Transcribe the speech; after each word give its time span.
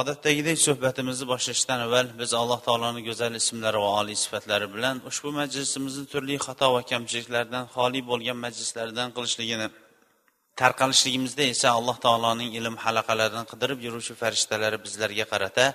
Odatdagidek 0.00 0.58
suhbatimizni 0.66 1.26
boshlashdan 1.32 1.80
avval 1.86 2.06
biz 2.20 2.30
alloh 2.40 2.60
taoloni 2.66 3.00
go'zal 3.08 3.34
ismlari 3.42 3.78
va 3.84 3.90
oliy 4.00 4.16
sifatlari 4.24 4.66
bilan 4.74 4.96
ushbu 5.10 5.30
majlisimizni 5.40 6.04
turli 6.12 6.36
xato 6.46 6.66
va 6.74 6.80
kamchiliklardan 6.92 7.64
xoli 7.74 8.00
bo'lgan 8.10 8.38
majlislardan 8.44 9.08
qilishligini 9.16 9.68
tarqalishligimizda 10.60 11.44
esa 11.54 11.68
alloh 11.78 11.96
taoloning 12.06 12.50
ilm 12.58 12.76
halaqalaridan 12.84 13.44
qidirib 13.52 13.78
yuruvchi 13.86 14.14
farishtalari 14.22 14.78
bizlarga 14.86 15.24
qarata 15.32 15.66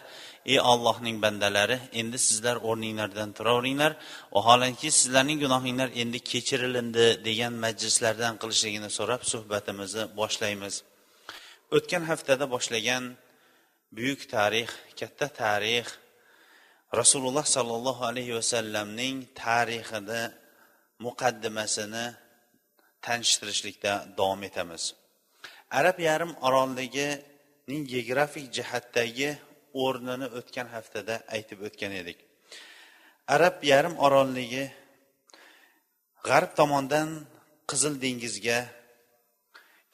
ey 0.51 0.59
ollohning 0.71 1.17
bandalari 1.25 1.77
endi 2.01 2.17
sizlar 2.27 2.55
o'rninglardan 2.69 3.29
turaveringlar. 3.37 3.91
Vaholanki 4.35 4.87
sizlarning 4.99 5.39
gunohinglar 5.43 5.89
endi 6.01 6.19
kechirilindi 6.31 7.05
degan 7.27 7.53
majlislardan 7.65 8.33
qilishligini 8.41 8.89
so'rab 8.97 9.21
suhbatimizni 9.31 10.03
boshlaymiz. 10.19 10.75
O'tgan 11.75 12.03
haftada 12.11 12.45
boshlagan 12.55 13.03
buyuk 13.95 14.21
tarix 14.29 14.69
katta 14.99 15.27
tarix. 15.41 15.87
Rasululloh 16.99 17.45
sollallohu 17.55 18.03
alayhi 18.09 18.33
vasallamning 18.39 19.15
tarixida 19.43 20.21
muqaddimasini 21.05 22.05
tanishtirishlikda 23.05 23.93
davom 24.17 24.41
etamiz. 24.49 24.83
Arab 25.79 25.97
yarim 26.07 26.31
orolligining 26.47 27.83
geografik 27.91 28.45
jihatdagi 28.57 29.29
o'rnini 29.83 30.27
o'tgan 30.39 30.67
haftada 30.75 31.15
aytib 31.35 31.59
o'tgan 31.67 31.93
edik. 32.01 32.19
Arab 33.35 33.55
yarim 33.71 33.95
orolligi 34.05 34.65
g'arb 36.27 36.51
tomondan 36.59 37.09
qizil 37.69 37.93
dengizga 38.03 38.59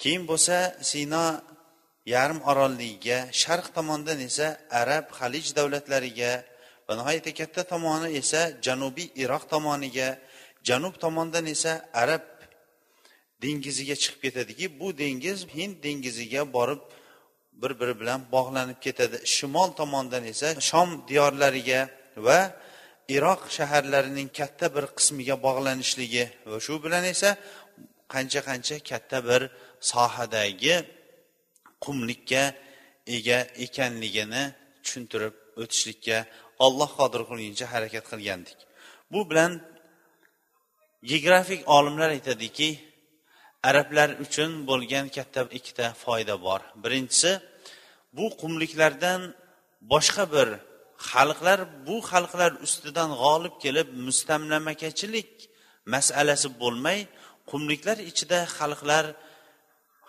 keyin 0.02 0.24
bo'lsa 0.30 0.58
sino 0.92 1.24
yarim 2.06 2.40
orolligiga 2.52 3.18
sharq 3.42 3.66
tomondan 3.78 4.20
esa 4.30 4.48
arab 4.82 5.06
halij 5.20 5.46
davlatlariga 5.58 6.32
va 6.88 6.94
nihoyatda 7.00 7.32
katta 7.40 7.62
tomoni 7.74 8.08
esa 8.22 8.42
janubiy 8.66 9.10
iroq 9.24 9.44
tomoniga 9.54 10.10
janub 10.68 10.96
tomondan 11.04 11.46
esa 11.56 11.74
arab 11.94 12.24
dengiziga 13.44 13.96
chiqib 14.02 14.20
ketadiki 14.26 14.66
bu 14.80 14.88
dengiz 15.02 15.40
hind 15.56 15.76
dengiziga 15.86 16.42
borib 16.56 16.82
bir 17.62 17.72
biri 17.80 17.96
bilan 18.02 18.20
bog'lanib 18.36 18.80
ketadi. 18.86 19.18
Shimol 19.36 19.70
tomondan 19.80 20.24
esa 20.34 20.50
shom 20.70 20.90
diyorlariga 21.10 21.82
va 22.28 22.40
iroq 23.16 23.42
shaharlarining 23.58 24.30
katta 24.40 24.68
bir 24.76 24.86
qismiga 24.98 25.36
bog'lanishligi 25.48 26.26
va 26.52 26.58
shu 26.66 26.76
bilan 26.86 27.04
esa 27.14 27.30
qancha 28.14 28.42
qancha 28.50 28.76
katta 28.90 29.18
bir 29.30 29.42
sohadagi 29.92 30.76
qumlikka 31.84 32.44
ega 33.16 33.40
ekanligini 33.66 34.44
tushuntirib 34.84 35.36
o'tishlikka 35.62 36.18
olloh 36.66 36.90
qodir 37.00 37.22
qilguncha 37.30 37.66
harakat 37.74 38.06
qilgandik. 38.12 38.60
Bu 39.14 39.20
bilan 39.30 39.52
geografik 41.10 41.62
olimlar 41.78 42.10
aytadiki 42.18 42.70
arablar 43.70 44.10
uchun 44.26 44.52
bo'lgan 44.70 45.06
katta 45.16 45.42
ikkita 45.58 45.86
foyda 46.04 46.36
bor. 46.46 46.62
Birinchisi 46.84 47.32
bu 48.18 48.26
qumliklardan 48.42 49.22
boshqa 49.92 50.26
bir 50.36 50.48
xalqlar 51.12 51.60
bu 51.88 51.96
xalqlar 52.12 52.52
ustidan 52.66 53.10
g'olib 53.22 53.56
kelib 53.64 53.88
mustamlamakachilik 54.06 55.32
masalasi 55.94 56.50
bo'lmay 56.62 57.00
qumliklar 57.52 57.98
ichida 58.12 58.40
xalqlar 58.58 59.06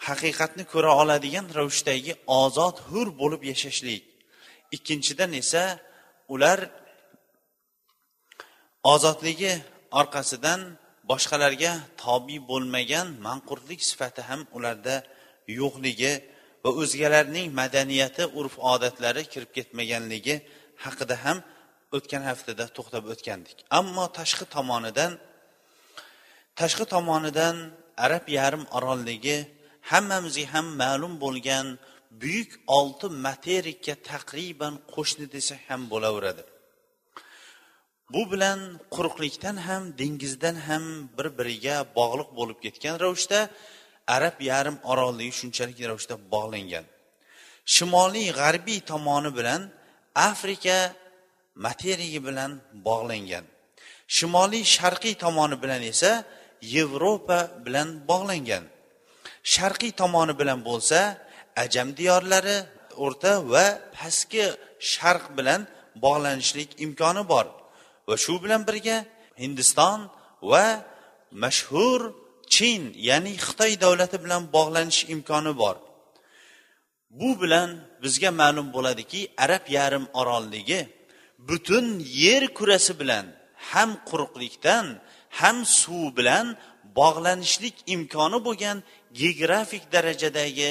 haqiqatni 0.08 0.64
ko'ra 0.72 0.90
oladigan 1.02 1.46
ravishdagi 1.58 2.12
ozod 2.42 2.76
hur 2.88 3.06
bo'lib 3.20 3.42
yashashlik. 3.50 4.02
Ikkinchidan 4.76 5.30
esa 5.42 5.62
ular 6.34 6.58
ozodligi 8.92 9.52
orqasidan 10.00 10.60
boshqalarga 11.10 11.72
tobiy 12.04 12.40
bo'lmagan 12.50 13.06
manqurtlik 13.26 13.80
sifati 13.90 14.22
ham 14.28 14.40
ularda 14.56 14.96
yo'qligi 15.60 16.12
va 16.64 16.70
o'zgalarning 16.80 17.46
madaniyati 17.60 18.24
urf 18.38 18.54
odatlari 18.72 19.22
kirib 19.32 19.50
ketmaganligi 19.56 20.36
haqida 20.84 21.16
ham 21.24 21.38
o'tgan 21.96 22.22
haftada 22.30 22.64
to'xtab 22.76 23.04
o'tgandik. 23.12 23.58
Ammo 23.78 24.04
tashqi 24.18 24.44
tomonidan 24.56 25.12
tashqi 26.60 26.84
tomonidan 26.94 27.56
arab 28.06 28.24
yarim 28.38 28.64
orolligi 28.76 29.38
hammamizga 29.90 30.44
ham 30.52 30.66
ma'lum 30.82 31.14
bo'lgan 31.24 31.66
buyuk 32.22 32.50
olti 32.78 33.06
materikka 33.26 33.94
taqriban 34.10 34.74
qo'shni 34.94 35.26
desak 35.34 35.60
ham 35.68 35.80
bo'laveradi. 35.92 36.44
Bu 38.14 38.22
bilan 38.32 38.58
quruqlikdan 38.94 39.56
ham 39.66 39.82
dengizdan 40.00 40.56
ham 40.66 40.84
bir 41.16 41.26
biriga 41.38 41.76
bog'liq 41.98 42.28
bo'lib 42.38 42.58
ketgan 42.64 42.94
ravishda 43.04 43.40
arab 44.16 44.36
yarim 44.50 44.76
orolligi 44.90 45.32
shunchalik 45.40 45.78
ravishda 45.90 46.16
bog'langan. 46.34 46.84
Shimoliy 47.74 48.28
g'arbiy 48.40 48.80
tomoni 48.90 49.30
bilan 49.38 49.60
afrika 50.30 50.78
materigi 51.66 52.20
bilan 52.28 52.50
bog'langan. 52.88 53.44
Shimoliy 54.16 54.64
sharqiy 54.76 55.14
tomoni 55.24 55.56
bilan 55.62 55.82
esa 55.92 56.12
yevropa 56.74 57.38
bilan 57.66 57.88
bog'langan. 58.10 58.64
Sharqiy 59.52 59.92
tomoni 60.00 60.34
bilan 60.40 60.60
bo'lsa 60.68 60.98
ajam 61.64 61.88
diyorlari 61.98 62.56
o'rta 63.04 63.32
va 63.52 63.66
pastki 63.96 64.44
sharq 64.92 65.24
bilan 65.38 65.60
bog'lanishlik 66.04 66.70
imkoni 66.84 67.22
bor. 67.32 67.46
Va 68.08 68.16
shu 68.24 68.34
bilan 68.44 68.62
birga 68.68 68.96
hindiston 69.42 69.98
va 70.50 70.66
mashhur 71.42 72.00
chin 72.54 72.82
ya'ni 73.08 73.32
xitoy 73.46 73.72
davlati 73.84 74.16
bilan 74.24 74.42
bog'lanish 74.56 75.00
imkoni 75.14 75.52
bor. 75.62 75.76
Bu 77.18 77.30
bilan 77.42 77.68
bizga 78.02 78.30
ma'lum 78.40 78.68
bo'ladiki 78.76 79.20
arab 79.44 79.64
yarim 79.76 80.04
orolligi 80.20 80.80
butun 81.48 81.86
yer 82.24 82.42
kurasi 82.58 82.92
bilan 83.00 83.26
ham 83.70 83.90
quruqlikdan 84.08 84.86
ham 85.40 85.56
suv 85.80 86.04
bilan 86.18 86.46
bog'lanishlik 87.00 87.76
imkoni 87.94 88.38
bo'lgan 88.46 88.76
geografik 89.20 89.84
darajadagi 89.94 90.70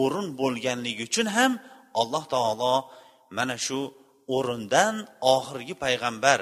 o'rin 0.00 0.28
bo'lganligi 0.40 1.02
uchun 1.10 1.28
ham 1.36 1.52
alloh 2.00 2.24
taolo 2.34 2.74
mana 3.36 3.56
shu 3.66 3.80
o'rindan 4.36 4.94
oxirgi 5.34 5.74
payg'ambar 5.84 6.40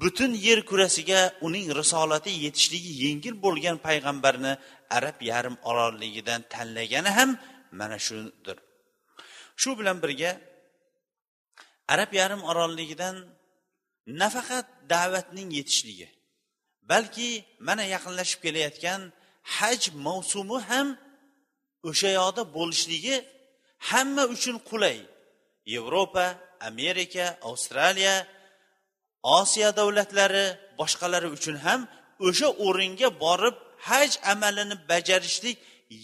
butun 0.00 0.32
yer 0.46 0.60
kurasiga 0.70 1.20
uning 1.46 1.66
risolati 1.80 2.32
yetishligi 2.44 2.92
yengil 3.04 3.34
bo'lgan 3.44 3.76
payg'ambarni 3.86 4.52
arab 4.96 5.18
yarim 5.30 5.56
orolligidan 5.70 6.40
tanlagani 6.52 7.10
ham 7.18 7.30
mana 7.80 7.98
shudir 8.06 8.56
shu 9.60 9.70
bilan 9.78 9.96
birga 10.04 10.30
arab 11.94 12.10
yarim 12.20 12.42
orolligidan 12.50 13.16
nafaqat 14.22 14.66
da'vatning 14.92 15.48
yetishligi 15.58 16.08
balki 16.90 17.28
mana 17.68 17.84
yaqinlashib 17.94 18.40
kelayotgan 18.44 19.00
haj 19.56 19.80
mavsumi 20.06 20.58
ham 20.68 20.88
o'sha 21.88 22.10
yoqda 22.18 22.42
bo'lishligi 22.56 23.16
hamma 23.90 24.24
uchun 24.34 24.56
qulay. 24.70 24.98
Yevropa 25.74 26.26
amerika 26.70 27.24
avstraliya 27.48 28.14
osiyo 29.38 29.68
davlatlari 29.78 30.46
boshqalari 30.80 31.28
uchun 31.36 31.56
ham 31.66 31.80
o'sha 32.26 32.48
o'ringa 32.66 33.08
borib 33.24 33.56
haj 33.88 34.10
amalini 34.32 34.76
bajarishlik 34.90 35.56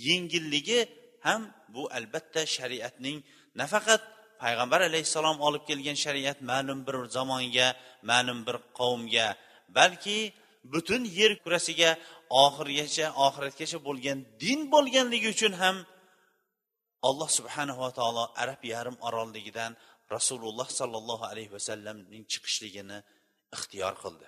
yengilligi 0.07 0.81
ham 1.27 1.41
bu 1.75 1.83
albatta 1.99 2.43
shariatning 2.57 3.17
nafaqat 3.61 4.03
payg'ambar 4.43 4.81
alayhissalom 4.91 5.37
olib 5.47 5.63
kelgan 5.69 5.97
shariat 6.05 6.39
ma'lum 6.51 6.79
bir 6.87 6.97
zamonga 7.17 7.69
ma'lum 8.11 8.39
bir 8.47 8.57
qavmga 8.79 9.27
balki 9.79 10.19
butun 10.73 11.03
yer 11.19 11.33
kurasiga 11.43 11.91
oxirigacha 12.45 13.07
oxiratgacha 13.27 13.79
bo'lgan 13.89 14.19
din 14.43 14.61
bo'lganligi 14.75 15.29
uchun 15.37 15.53
ham 15.63 15.77
alloh 17.09 17.29
subhanava 17.39 17.89
taolo 17.99 18.25
arab 18.43 18.61
yarim 18.73 18.97
orolligidan 19.09 19.73
rasululloh 20.15 20.69
sollallohu 20.81 21.25
alayhi 21.31 21.53
vasallamning 21.57 22.25
chiqishligini 22.33 22.99
ixtiyor 23.57 23.95
qildi. 24.03 24.27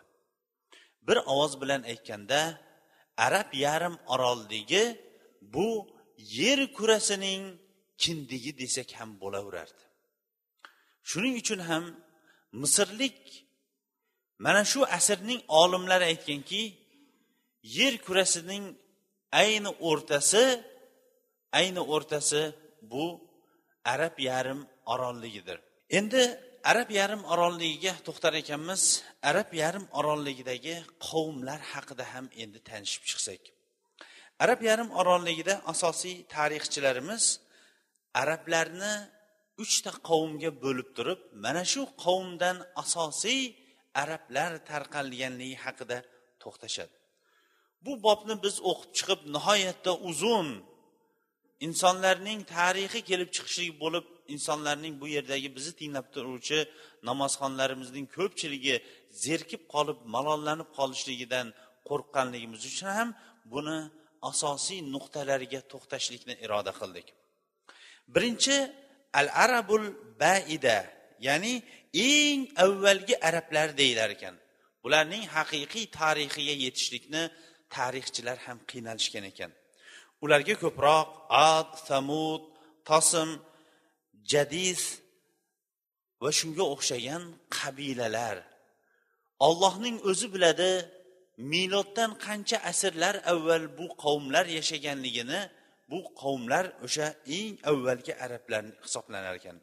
Bir 1.07 1.19
ovoz 1.33 1.53
bilan 1.63 1.83
aytganda 1.93 2.41
arab 3.27 3.49
yarim 3.65 3.97
orolligi 4.15 4.85
bu 5.55 5.69
yer 6.39 6.61
kurasining 6.77 7.43
kindigi 8.03 8.53
desak 8.63 8.89
ham 8.99 9.11
bo'laverardi. 9.23 9.83
Shuning 11.11 11.35
uchun 11.43 11.61
ham 11.69 11.85
misrlik 12.63 13.19
mana 14.45 14.63
shu 14.73 14.81
asrning 14.99 15.41
olimlari 15.61 16.05
aytganki 16.13 16.63
yer 17.75 17.95
kurasining 18.07 18.65
ayni 19.43 19.71
o'rtasi 19.89 20.45
ayni 21.59 21.83
o'rtasi 21.95 22.43
bu 22.93 23.07
arab 23.95 24.17
yarim 24.19 24.61
orolligidir. 24.93 25.59
Endi 25.99 26.23
arab 26.71 26.91
yarim 27.01 27.23
orolligiga 27.33 27.93
to'xtar 28.07 28.35
ekanmiz. 28.43 28.83
Arab 29.31 29.51
yarim 29.63 29.87
orolligidagi 29.99 30.77
qavmlar 31.09 31.61
haqida 31.73 32.05
ham 32.13 32.27
endi 32.43 32.59
tanishib 32.69 33.05
chiqsak. 33.11 33.43
Arab 34.45 34.61
yarim 34.69 34.91
orolligida 35.01 35.55
asosiy 35.73 36.17
tarixchilarimiz 36.35 37.25
arablarni 38.23 38.95
uchta 39.62 39.91
qavmga 40.09 40.51
bo'lib 40.65 40.89
turib 40.97 41.21
mana 41.45 41.62
shu 41.73 41.83
qavmdan 42.05 42.57
asosiy 42.83 43.41
arablar 44.03 44.51
tarqalganligi 44.71 45.57
haqida 45.65 45.99
to'xtashadi. 46.43 46.96
Bu 47.84 47.93
bobni 48.06 48.34
biz 48.44 48.56
o'qib 48.70 48.90
chiqib 48.99 49.20
nihoyatda 49.34 49.93
uzun 50.11 50.49
insonlarning 51.67 52.40
tarixi 52.56 53.00
kelib 53.11 53.31
chiqishligi 53.37 53.75
bo'lib 53.84 54.06
insonlarning 54.34 54.94
bu 55.00 55.06
yerdagi 55.17 55.49
bizni 55.56 55.73
tinglab 55.81 56.06
turuvchi 56.14 56.58
namozxonlarimizning 57.08 58.06
ko'pchiligi 58.17 58.75
zerikib 59.25 59.62
qolib 59.75 59.99
malollanib 60.14 60.69
qolishligidan 60.78 61.46
qo'rqqanligimiz 61.88 62.62
uchun 62.70 62.90
ham 62.99 63.08
buni 63.52 63.78
asosiy 64.31 64.81
nuqtalariga 64.94 65.61
to'xtashlikni 65.73 66.34
iroda 66.44 66.73
qildik. 66.81 67.06
Birinchi 68.14 68.56
al 69.20 69.28
arabul 69.44 69.84
baida 70.23 70.78
ya'ni 71.26 71.55
eng 72.11 72.40
avvalgi 72.64 73.14
arablar 73.28 73.69
deyilar 73.81 74.11
ekan. 74.17 74.34
Bularning 74.84 75.25
haqiqiy 75.37 75.87
tarixiga 75.99 76.55
yetishlikni 76.64 77.23
tarixchilar 77.75 78.39
ham 78.47 78.59
qiynalishgan 78.71 79.25
ekan. 79.33 79.51
Ularga 80.25 80.55
ko'proq 80.65 81.09
ad 81.53 81.71
samud 81.89 82.43
tosim 82.89 83.31
jadis 84.33 84.83
va 86.23 86.31
shunga 86.39 86.65
o'xshagan 86.75 87.23
qabilalar. 87.59 88.37
Ollohning 89.49 89.97
o'zi 90.11 90.27
biladi 90.35 90.73
miloddan 91.53 92.11
qancha 92.25 92.59
asrlar 92.71 93.15
avval 93.33 93.65
bu 93.79 93.87
qavmlar 94.05 94.47
yashaganligini 94.59 95.41
bu 95.91 95.99
qavmlar 96.21 96.65
o'sha 96.87 97.07
eng 97.39 97.55
avvalgi 97.71 98.12
arablar 98.25 98.62
hisoblanar 98.85 99.35
ekan. 99.41 99.57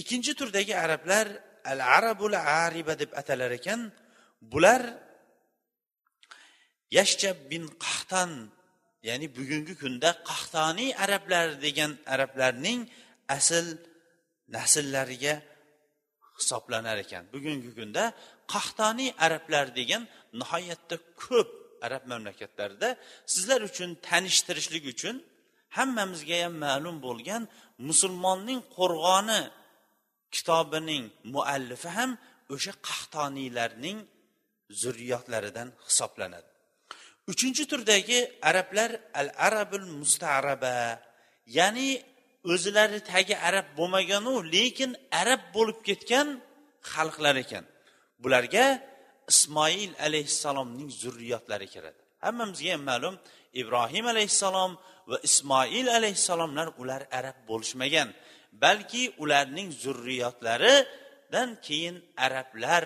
Ikkinchi 0.00 0.32
turdagi 0.40 0.74
arablar 0.84 1.26
al 1.72 1.80
arabul 1.98 2.34
ariba 2.64 2.94
deb 3.02 3.10
atalar 3.20 3.52
ekan. 3.58 3.80
Bular 4.52 4.82
yashjab 6.96 7.38
bin 7.50 7.64
qahtan 7.84 8.30
ya'ni 9.08 9.26
bugungi 9.38 9.74
kunda 9.82 10.10
qahtoniy 10.30 10.90
arablar 11.04 11.46
degan 11.64 11.92
arablarning 12.14 12.80
asl 13.36 13.66
nasllariga 14.56 15.34
hisoblanar 16.38 16.98
ekan. 17.04 17.24
Bugungi 17.34 17.70
kunda 17.78 18.04
qahtoniy 18.54 19.10
arablar 19.26 19.66
degan 19.78 20.02
nihoyatda 20.40 20.96
ko'p 21.22 21.48
arab 21.86 22.02
mamlakatlarida 22.12 22.88
sizlar 23.32 23.60
uchun 23.70 23.90
tanishtirishlik 24.08 24.84
uchun 24.94 25.16
hammamizga 25.76 26.36
ham 26.44 26.54
ma'lum 26.66 26.96
bo'lgan 27.06 27.42
musulmonning 27.88 28.60
qo'rg'oni 28.76 29.40
kitobining 30.34 31.04
muallifi 31.34 31.90
ham 31.98 32.10
o'sha 32.54 32.72
qahtoniylarning 32.88 33.98
zurriyotlaridan 34.80 35.68
hisoblanadi. 35.88 36.51
Uchinchi 37.30 37.64
turdagi 37.70 38.18
arablar 38.48 38.90
al 39.20 39.28
arabul 39.46 39.86
mustaraba 39.98 40.98
ya'ni 41.58 41.90
o'zlari 42.52 43.00
tagi 43.12 43.34
arab 43.48 43.66
bo'lmaganu 43.78 44.32
lekin 44.54 44.90
arab 45.20 45.40
bo'lib 45.56 45.78
ketgan 45.88 46.28
xalqlar 46.92 47.36
ekan. 47.44 47.64
Bularga 48.22 48.66
ismoil 49.32 49.90
alayhissalomning 50.06 50.90
zurriyotlari 51.02 51.68
kiradi. 51.74 52.00
Hammamizga 52.24 52.70
ham 52.74 52.82
ma'lum 52.90 53.14
ibrohim 53.60 54.04
alayhissalom 54.12 54.72
va 55.10 55.16
ismoil 55.28 55.86
alayhissalomlar 55.98 56.68
ular 56.82 57.02
arab 57.18 57.36
bo'lishmagan 57.50 58.08
balki 58.64 59.02
ularning 59.22 59.68
zurriyotlaridan 59.84 61.50
keyin 61.66 61.96
arablar 62.26 62.84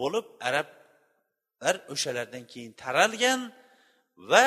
bo'lib 0.00 0.26
arablar 0.48 1.76
o'shalardan 1.92 2.44
keyin 2.52 2.72
taralgan 2.82 3.40
va 4.16 4.46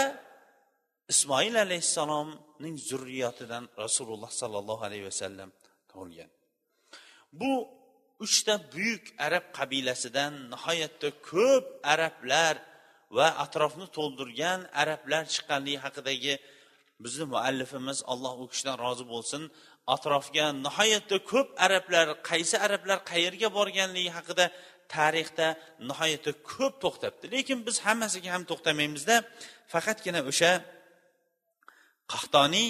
ismoil 1.13 1.56
alayhissalomning 1.66 2.75
zurriyatidan 2.89 3.63
rasululloh 3.83 4.31
sollallohu 4.42 4.83
alayhi 4.88 5.06
vasallam 5.10 5.50
tug'ilgan. 5.92 6.30
Bu 7.39 7.51
uchta 8.25 8.54
buyuk 8.74 9.06
arab 9.25 9.45
qabilasidan 9.57 10.33
nihoyatda 10.54 11.10
ko'p 11.31 11.66
arablar 11.94 12.56
va 13.18 13.27
atrofni 13.45 13.88
to'ldirgan 13.98 14.60
arablar 14.81 15.24
chiqqanligi 15.33 15.80
haqidagi 15.86 16.33
bizni 17.04 17.25
muallifimiz 17.33 17.98
alloh 18.12 18.33
u 18.44 18.45
kishidan 18.51 18.77
rozi 18.86 19.06
bo'lsin. 19.13 19.44
Atrofga 19.95 20.45
nihoyatda 20.65 21.18
ko'p 21.31 21.50
arablar 21.65 22.07
qaysi 22.30 22.56
arablar 22.65 22.98
qayerga 23.12 23.48
borganligi 23.57 24.12
haqida 24.18 24.45
tarixda 24.95 25.47
nihoyatda 25.89 26.31
ko'p 26.51 26.74
to'xtabdi. 26.83 27.25
Lekin 27.36 27.57
biz 27.68 27.75
hammasiga 27.86 28.30
ham 28.36 28.44
to'xtamaymizda 28.51 29.15
faqatgina 29.74 30.21
o'sha 30.31 30.51
qahtoniy 32.13 32.69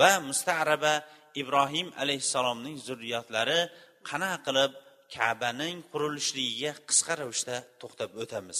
va 0.00 0.10
mustaraba 0.28 0.94
ibrohim 1.42 1.88
alayhissalomning 2.02 2.76
zurriyotlari 2.86 3.60
qanaqa 4.08 4.38
qilib 4.46 4.72
kabaning 5.16 5.76
qurilishligiga 5.92 6.72
qisqa 6.88 7.12
ravishda 7.20 7.56
to'xtab 7.80 8.10
o'tamiz. 8.22 8.58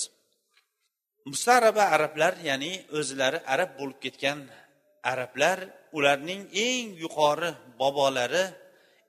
Mustaraba 1.33 1.85
arablar 1.97 2.35
ya'ni 2.49 2.73
o'zlari 2.99 3.39
arab 3.55 3.71
bo'lib 3.79 3.99
ketgan 4.05 4.39
arablar 5.13 5.59
ularning 5.97 6.43
eng 6.67 6.87
yuqori 7.03 7.51
bobolari 7.81 8.45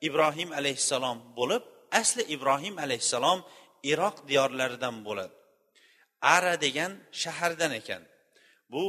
ibrohim 0.08 0.50
alayhissalom 0.60 1.18
bo'lib 1.38 1.64
asli 2.02 2.24
ibrohim 2.36 2.76
alayhissalom 2.86 3.40
iroq 3.92 4.18
diyorlaridan 4.30 4.96
bo'ladi. 5.08 5.34
Ara 6.36 6.56
degan 6.66 6.92
shahardan 7.22 7.72
ekan. 7.80 8.04
Bu 8.74 8.84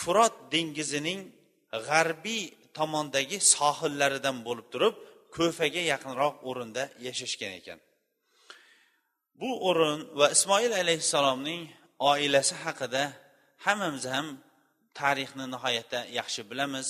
furot 0.00 0.34
dengizining 0.52 1.20
g'arbiy 1.88 2.42
tomondagi 2.78 3.38
sohillaridan 3.54 4.36
bo'lib 4.46 4.66
turib 4.72 4.94
ko'faga 5.36 5.82
yaqinroq 5.92 6.34
o'rinda 6.48 6.82
yashashgan 7.06 7.52
ekan. 7.60 7.78
Bu 9.40 9.50
o'rin 9.68 10.00
va 10.18 10.26
ismoil 10.36 10.72
alayhissalomning 10.82 11.62
oilasi 12.12 12.54
haqida 12.64 13.02
hammamiz 13.66 14.04
ham 14.14 14.26
tarixni 15.00 15.46
nihoyatda 15.54 16.00
yaxshi 16.18 16.42
bilamiz. 16.50 16.88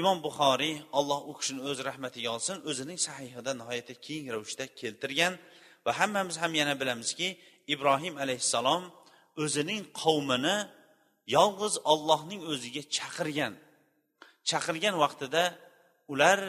Imom 0.00 0.18
buxoriy 0.26 0.74
alloh 0.98 1.20
u 1.30 1.32
kishini 1.38 1.60
o'z 1.70 1.78
rahmatiga 1.88 2.28
olsin 2.36 2.56
o'zining 2.70 2.98
sahihida 3.08 3.52
nihoyatda 3.60 3.94
keng 4.06 4.24
ravishda 4.34 4.64
keltirgan 4.80 5.34
va 5.86 5.92
hammamiz 6.00 6.36
ham 6.42 6.52
yana 6.60 6.74
bilamizki 6.80 7.28
ibrohim 7.74 8.14
alayhissalom 8.24 8.82
o'zining 9.42 9.82
qavmini 10.02 10.56
yolg'iz 11.36 11.74
ollohning 11.92 12.40
o'ziga 12.52 12.82
chaqirgan. 12.96 13.54
Chaqirgan 14.50 14.94
vaqtida 15.04 15.42
ular 16.12 16.40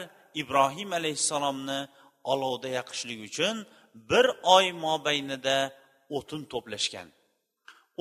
ibrohim 0.42 0.90
alayhissalomni 0.98 1.80
olovda 2.32 2.68
yoqishlik 2.78 3.18
uchun 3.28 3.54
bir 4.10 4.26
oy 4.56 4.66
mobaynida 4.86 5.56
o'tin 6.16 6.42
to'plashgan. 6.52 7.08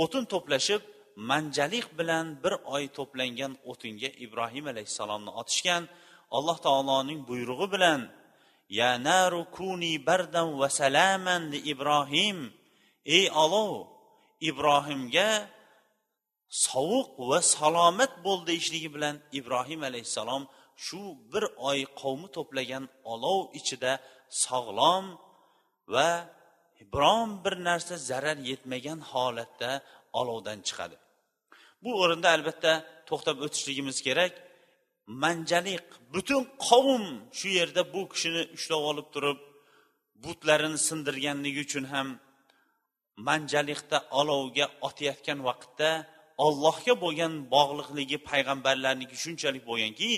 O'tin 0.04 0.24
to'plashib 0.34 0.82
manjalik 1.30 1.88
bilan 2.00 2.26
bir 2.44 2.54
oy 2.76 2.84
to'plangan 2.98 3.54
o'tinga 3.72 4.10
ibrohim 4.26 4.66
alayhissalomni 4.74 5.32
otishgan. 5.42 5.84
Alloh 6.38 6.58
taoloning 6.68 7.20
buyrug'i 7.30 7.68
bilan 7.76 8.00
ya 8.80 8.92
naru 9.10 9.42
kuni 9.58 9.94
bardan 10.08 10.48
va 10.62 10.70
salaman 10.80 11.44
ibrohim. 11.72 12.38
Ey 13.18 13.26
olov 13.44 13.72
ibrohimga 14.50 15.30
sovuq 16.66 17.10
va 17.30 17.40
salomat 17.56 18.12
bo'l 18.26 18.40
deyishligi 18.50 18.90
bilan 18.96 19.16
ibrohim 19.40 19.82
alayhissalom 19.90 20.44
shu 20.86 21.02
bir 21.32 21.44
oy 21.70 21.80
qavmi 22.02 22.28
to'plagan 22.36 22.84
olov 23.14 23.40
ichida 23.60 23.92
sog'lom 24.46 25.06
va 25.94 26.10
biron 26.94 27.30
bir 27.44 27.56
narsa 27.68 27.96
zarar 28.10 28.38
yetmagan 28.52 29.00
holatda 29.12 29.72
olovdan 30.20 30.60
chiqadi. 30.68 30.96
Bu 31.84 31.90
o'rinda 32.04 32.28
albatta 32.36 32.74
to'xtab 33.10 33.38
o'tishligimiz 33.46 33.98
kerak. 34.08 34.34
Manjalik 35.24 35.86
butun 36.14 36.44
qavm 36.68 37.06
shu 37.40 37.48
yerda 37.60 37.82
bu 37.94 38.02
kishini 38.12 38.44
ushlab 38.58 38.84
olib 38.92 39.08
turib 39.16 39.40
butlarini 40.24 40.80
sindirganligi 40.88 41.62
uchun 41.68 41.86
ham 41.94 42.08
manjalikda 43.28 43.98
olovga 44.20 44.66
otayotgan 44.88 45.40
vaqtda 45.50 45.90
ollohga 46.46 46.94
bo'lgan 47.04 47.34
bog'liqligi 47.56 48.18
payg'ambarlarniki 48.30 49.16
shunchalik 49.24 49.64
bo'lganki 49.70 50.10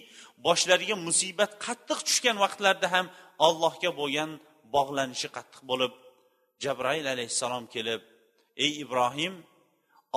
boshlariga 0.46 0.96
musibat 1.08 1.52
qattiq 1.66 2.00
tushgan 2.08 2.38
vaqtlarda 2.44 2.88
ham 2.96 3.06
ollohga 3.48 3.92
bo'lgan 4.00 4.30
bog'lanishi 4.76 5.28
qattiq 5.38 5.62
bo'lib 5.70 5.94
jabroil 6.64 7.06
alayhissalom 7.14 7.66
kelib 7.76 8.02
ey 8.66 8.72
ibrohim 8.84 9.34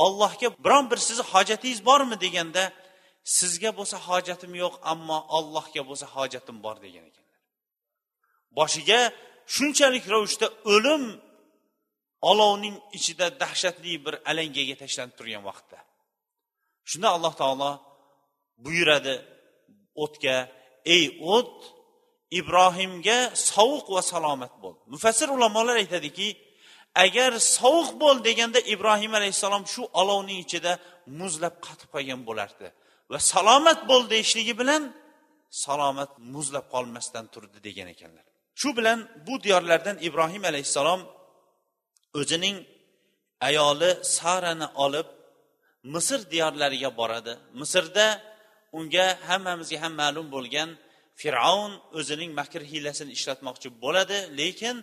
ollohga 0.04 0.48
biron 0.64 0.84
bir 0.90 0.98
sizni 1.08 1.24
hojatingiz 1.32 1.80
bormi? 1.88 2.16
deganda 2.24 2.62
sizga 3.38 3.70
bo'lsa 3.78 3.96
hojatim 4.08 4.52
yo'q 4.62 4.74
ammo 4.92 5.18
allohga 5.38 5.82
bo'lsa 5.88 6.06
hojatim 6.16 6.56
bor 6.64 6.76
degan 6.84 7.04
ekanlar. 7.10 7.40
Boshiga 8.58 9.00
shunchalik 9.54 10.04
ravishda 10.14 10.46
o'lim 10.74 11.02
olovning 12.30 12.76
ichida 12.98 13.26
dahshatli 13.42 13.92
bir 14.04 14.14
alangaga 14.30 14.74
tashlanib 14.82 15.14
turgan 15.18 15.42
vaqtda. 15.50 15.78
Shunda 16.90 17.08
alloh 17.16 17.34
taolo 17.42 17.70
buyuradi 18.64 19.14
o'tga 20.04 20.36
ey 20.94 21.04
o't 21.36 21.56
ibrohimga 22.40 23.18
sovuq 23.50 23.86
va 23.96 24.02
salomat 24.12 24.54
bo'l. 24.62 24.76
Mufassir 24.92 25.28
ulamolar 25.36 25.76
aytadiki 25.82 26.28
agar 27.04 27.30
sovuq 27.58 27.90
bo'l 28.02 28.16
deganda 28.28 28.60
ibrohim 28.74 29.12
alayhissalom 29.18 29.64
shu 29.72 29.82
olovning 30.00 30.38
ichida 30.46 30.72
muzlab 31.20 31.54
qotib 31.66 31.88
qolgan 31.94 32.20
bo'lardi. 32.28 32.68
Va 33.12 33.18
salomat 33.32 33.80
bo'l 33.90 34.02
deyishligi 34.12 34.54
bilan 34.60 34.82
salomat 35.64 36.12
muzlab 36.34 36.66
qolmasdan 36.74 37.24
turdi 37.34 37.58
degan 37.66 37.88
ekanlar. 37.94 38.24
Shu 38.60 38.68
bilan 38.78 38.98
bu 39.26 39.34
diyorlardan 39.44 39.96
ibrohim 40.08 40.44
alayhissalom 40.50 41.00
o'zining 42.20 42.56
ayoli 43.48 43.90
sarani 44.16 44.68
olib 44.84 45.08
misr 45.94 46.20
diyorlariga 46.32 46.90
boradi. 47.00 47.32
Misrda 47.60 48.06
unga 48.78 49.06
hammamizga 49.28 49.78
ham 49.84 49.94
ma'lum 50.02 50.26
bo'lgan 50.34 50.68
fir'avn 51.20 51.72
o'zining 51.98 52.30
makr 52.40 52.60
hiylasini 52.70 53.10
ishlatmoqchi 53.18 53.68
bo'ladi 53.84 54.18
lekin 54.40 54.76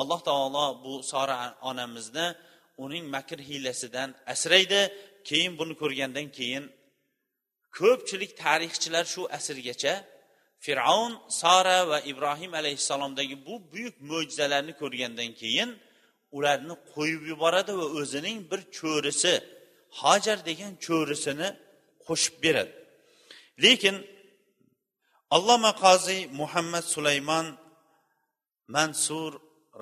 alloh 0.00 0.20
taolo 0.28 0.66
bu 0.84 0.92
sora 1.12 1.36
onamizni 1.70 2.26
uning 2.84 3.04
makr 3.14 3.38
hiylasidan 3.48 4.08
asraydi. 4.32 4.80
Keyin 5.28 5.52
buni 5.60 5.74
ko'rgandan 5.82 6.26
keyin 6.38 6.64
ko'pchilik 7.78 8.32
tarixchilar 8.42 9.04
shu 9.14 9.22
asrgacha 9.38 9.94
fir'avn 10.64 11.12
sora 11.40 11.78
va 11.90 11.98
ibrohim 12.12 12.52
alayhissalomdagi 12.60 13.36
bu 13.46 13.54
buyuk 13.72 13.96
mo'jizalarni 14.10 14.72
ko'rgandan 14.80 15.30
keyin 15.40 15.70
ularni 16.36 16.74
qo'yib 16.94 17.22
yuboradi 17.32 17.72
va 17.80 17.86
o'zining 18.00 18.38
bir 18.50 18.60
cho'risi 18.78 19.34
hojar 20.00 20.38
degan 20.48 20.72
cho'risini 20.86 21.48
qo'shib 22.06 22.34
beradi. 22.44 22.72
Lekin 23.64 23.96
alloma 25.36 25.72
qoziy 25.84 26.20
muhammad 26.40 26.84
sulaymon 26.94 27.46
mansur 28.76 29.32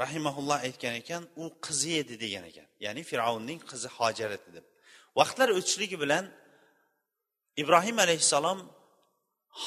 rahimaulloh 0.03 0.59
aytgan 0.69 0.95
ekan 1.03 1.23
u 1.43 1.45
qizi 1.65 1.93
edi 2.03 2.15
degan 2.25 2.45
ekan. 2.51 2.69
Ya'ni 2.85 3.03
fir'avnning 3.11 3.61
qizi 3.71 3.89
hojar 3.99 4.31
edi 4.39 4.49
deb. 4.57 4.67
Vaqtlar 5.19 5.49
o'tishligi 5.59 5.97
bilan 6.05 6.25
ibrohim 7.63 7.99
alayhissalom 8.05 8.59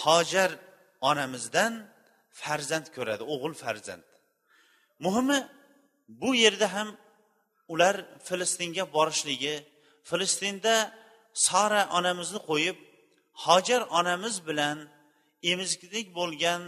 hojar 0.02 0.52
onamizdan 1.10 1.74
farzand 2.42 2.88
ko'radi 2.96 3.24
o'g'il 3.34 3.54
farzand. 3.64 4.04
Muhimi 5.06 5.40
bu 6.22 6.30
yerda 6.44 6.68
ham 6.76 6.90
ular 7.74 7.96
filistinga 8.28 8.84
borishligi 8.96 9.56
filistinda 10.10 10.76
sara 11.48 11.82
onamizni 11.98 12.40
qo'yib 12.50 12.78
hojar 13.46 13.82
onamiz 14.00 14.36
bilan 14.48 14.78
emizgilik 15.52 16.08
bo'lgan 16.20 16.62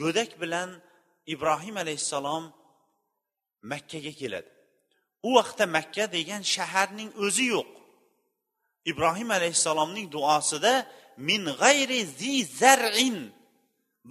go'dak 0.00 0.30
bilan 0.42 0.70
ibrohim 1.34 1.76
alayhissalom 1.82 2.44
makkaga 3.72 4.12
keladi. 4.20 4.50
U 5.26 5.28
vaqtda 5.38 5.64
makka 5.76 6.04
degan 6.16 6.42
shaharning 6.54 7.10
o'zi 7.24 7.44
yo'q. 7.54 7.70
Ibrohim 8.90 9.30
alayhissalomning 9.38 10.06
duosida 10.16 10.72
min 11.28 11.42
g'ayri 11.60 12.00
zi 12.18 12.34
zarin. 12.60 13.18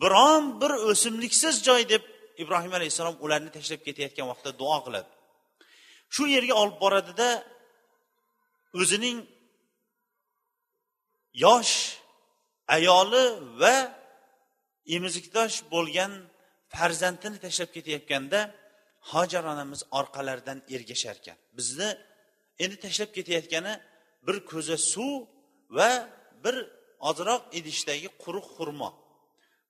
Biron 0.01 0.43
bir 0.61 0.71
o'simliksiz 0.89 1.55
joy 1.67 1.81
deb 1.93 2.03
ibrohim 2.43 2.73
alayhissalom 2.77 3.15
ularni 3.25 3.49
tashlab 3.57 3.81
ketayotgan 3.87 4.27
vaqtda 4.31 4.51
duo 4.61 4.77
qiladi. 4.85 5.09
Shu 6.15 6.23
yerga 6.35 6.53
olib 6.61 6.77
boradida 6.83 7.29
o'zining 8.81 9.17
yosh 11.45 11.73
ayoli 12.75 13.25
va 13.61 13.75
emizikdosh 14.95 15.55
bo'lgan 15.73 16.11
farzandini 16.73 17.37
tashlab 17.45 17.69
ketayotganda 17.75 18.39
hojar 19.11 19.43
onamiz 19.53 19.81
orqalaridan 19.99 20.59
ergashar 20.75 21.15
ekan 21.21 21.37
bizni 21.57 21.89
endi 22.63 22.75
tashlab 22.85 23.11
ketayotgani 23.17 23.73
bir 24.27 24.37
ko'za 24.51 24.77
suv 24.77 25.13
va 25.77 25.91
bir 26.43 26.55
ozroq 27.09 27.41
idishdagi 27.59 28.07
quruq 28.23 28.47
xurmo. 28.55 28.89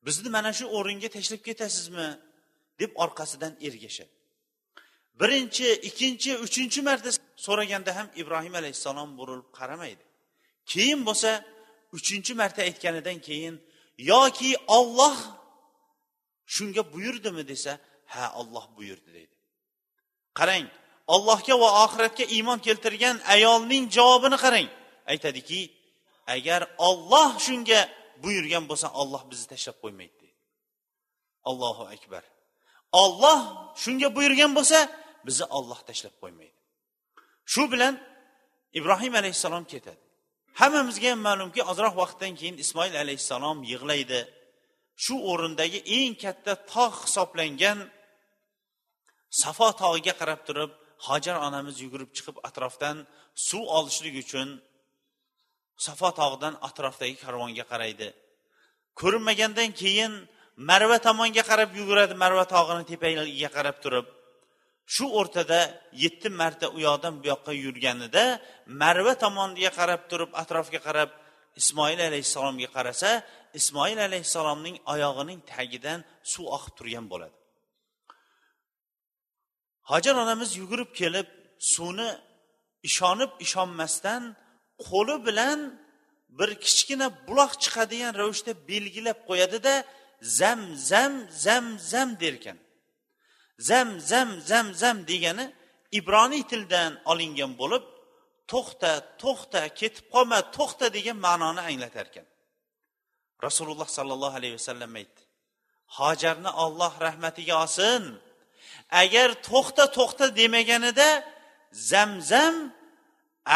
Bizni 0.05 0.29
mana 0.29 0.51
shu 0.57 0.65
o'ringa 0.77 1.09
tashlab 1.15 1.41
ketasizmi? 1.49 2.09
deb 2.79 2.91
orqasidan 3.03 3.53
ergashadi. 3.67 4.13
Birinchi 5.21 5.67
ikkinchi 5.89 6.31
uchinchi 6.45 6.81
marta 6.81 7.09
so'raganda 7.45 7.91
ham 7.97 8.07
ibrohim 8.21 8.55
alayhissalom 8.61 9.09
burilib 9.19 9.49
qaramaydi. 9.59 10.03
Keyin 10.71 11.01
bo'lsa 11.07 11.31
uchinchi 11.97 12.33
marta 12.41 12.61
aytganidan 12.69 13.17
keyin 13.27 13.55
yoki 13.97 14.51
olloh 14.77 15.17
shunga 16.55 16.83
buyurdimi? 16.93 17.43
desa 17.51 17.71
ha 18.13 18.25
olloh 18.39 18.65
buyurdi 18.77 19.09
deydi. 19.17 19.35
Qarang 20.39 20.65
allohga 21.07 21.55
va 21.63 21.69
oxiratga 21.85 22.25
iymon 22.35 22.59
keltirgan 22.67 23.15
ayolning 23.35 23.83
javobini 23.95 24.37
qarang. 24.43 24.67
Aytadiki 25.11 25.61
agar 26.35 26.61
olloh 26.87 27.29
shunga 27.45 27.79
buyurgan 28.23 28.63
bo'lsa 28.69 28.87
olloh 29.01 29.21
bizni 29.31 29.47
tashlab 29.53 29.77
qo'ymaydi 29.83 30.15
deydi. 30.21 30.41
Allohu 31.49 31.83
akbar. 31.95 32.23
Olloh 33.03 33.39
shunga 33.83 34.07
buyurgan 34.17 34.51
bo'lsa 34.57 34.79
bizni 35.27 35.45
olloh 35.57 35.79
tashlab 35.89 36.15
qo'ymaydi. 36.21 36.57
Shu 37.53 37.63
bilan 37.73 37.93
ibrohim 38.79 39.13
alayhissalom 39.21 39.65
ketadi. 39.73 40.01
Hammamizga 40.59 41.09
ham 41.13 41.21
ma'lumki 41.27 41.61
ozroq 41.71 41.93
vaqtdan 42.01 42.33
keyin 42.39 42.55
ismoil 42.63 42.93
alayhissalom 43.03 43.57
yig'laydi. 43.71 44.21
Shu 45.03 45.15
o'rindagi 45.31 45.79
eng 45.97 46.13
katta 46.23 46.53
tog' 46.73 46.99
hisoblangan 47.05 47.79
safo 49.41 49.67
tog'iga 49.81 50.13
qarab 50.21 50.41
turib 50.47 50.71
hojar 51.07 51.37
onamiz 51.47 51.75
yugurib 51.83 52.11
chiqib 52.17 52.37
atrofdan 52.47 52.97
suv 53.47 53.63
olishlik 53.77 54.15
uchun 54.23 54.47
safo 55.85 56.09
tog'idan 56.19 56.53
atrofdagi 56.67 57.15
karvonga 57.23 57.65
qaraydi. 57.71 58.07
Ko'rinmagandan 58.99 59.69
keyin 59.81 60.13
marva 60.69 60.97
tomonga 61.07 61.43
qarab 61.49 61.69
yuguradi 61.79 62.13
marva 62.23 62.45
tog'ini 62.55 62.83
tepagiga 62.91 63.49
qarab 63.57 63.77
turib. 63.83 64.07
Shu 64.93 65.05
o'rtada 65.19 65.59
yetti 66.03 66.29
marta 66.41 66.67
u 66.75 66.79
yoqdan 66.87 67.13
bu 67.19 67.25
yoqqa 67.33 67.51
yurganida 67.65 68.23
marva 68.81 69.13
tomoniga 69.23 69.71
qarab 69.79 70.01
turib 70.11 70.31
atrofga 70.41 70.79
qarab 70.87 71.09
ismoil 71.61 71.99
alayhissalomga 72.09 72.69
qarasa 72.75 73.09
ismoil 73.59 73.97
alayhissalomning 74.07 74.75
oyog'ining 74.93 75.39
tagidan 75.53 75.99
suv 76.31 76.45
oqib 76.55 76.73
turgan 76.79 77.05
bo'ladi. 77.13 77.35
Hojar 79.91 80.15
onamiz 80.23 80.51
yugurib 80.61 80.91
kelib 80.99 81.27
suvni 81.73 82.09
ishonib 82.89 83.31
ishonmasdan 83.45 84.23
qo'li 84.87 85.15
bilan 85.27 85.59
bir 86.37 86.49
kichkina 86.65 87.07
buloq 87.27 87.51
chiqadigan 87.63 88.13
ravishda 88.21 88.51
belgilab 88.69 89.19
qo'yadida 89.29 89.73
zam 90.39 90.61
zam 90.89 91.13
zam 91.45 91.65
zam 91.91 92.09
derkan. 92.23 92.57
Zam 93.69 93.89
zam 94.09 94.29
zam 94.49 94.67
zam 94.81 94.97
degani 95.11 95.45
ibroniy 95.99 96.43
tildan 96.51 96.91
olingan 97.11 97.51
bo'lib 97.61 97.83
to'xta 98.51 98.91
to'xta 99.23 99.61
ketib 99.79 100.05
qolma 100.13 100.39
to'xta 100.57 100.87
degan 100.97 101.17
ma'noni 101.27 101.61
anglatar 101.69 102.05
ekan 102.11 102.27
rasululloh 103.45 103.89
sollallohu 103.97 104.35
alayhi 104.39 104.55
vasallam 104.59 104.91
aytdi 105.01 105.21
hojarni 105.97 106.51
olloh 106.63 106.93
rahmatiga 107.07 107.53
olsin 107.63 108.01
agar 109.01 109.29
to'xta 109.49 109.85
to'xta 109.97 110.25
demaganida 110.39 111.09
zamzam 111.91 112.55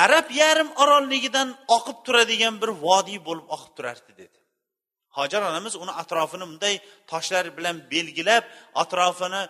arab 0.04 0.28
yarim 0.42 0.70
orolligidan 0.84 1.50
oqib 1.78 1.98
turadigan 2.06 2.56
bir 2.62 2.72
vodiy 2.86 3.20
bo'lib 3.28 3.48
oqib 3.56 3.72
turardi 3.78 4.12
dedi. 4.22 4.38
Hojar 5.18 5.42
onamiz 5.50 5.74
uni 5.84 5.94
atrofini 6.02 6.46
bunday 6.52 6.76
toshlar 7.12 7.46
bilan 7.58 7.76
belgilab 7.94 8.44
atrofini 8.84 9.44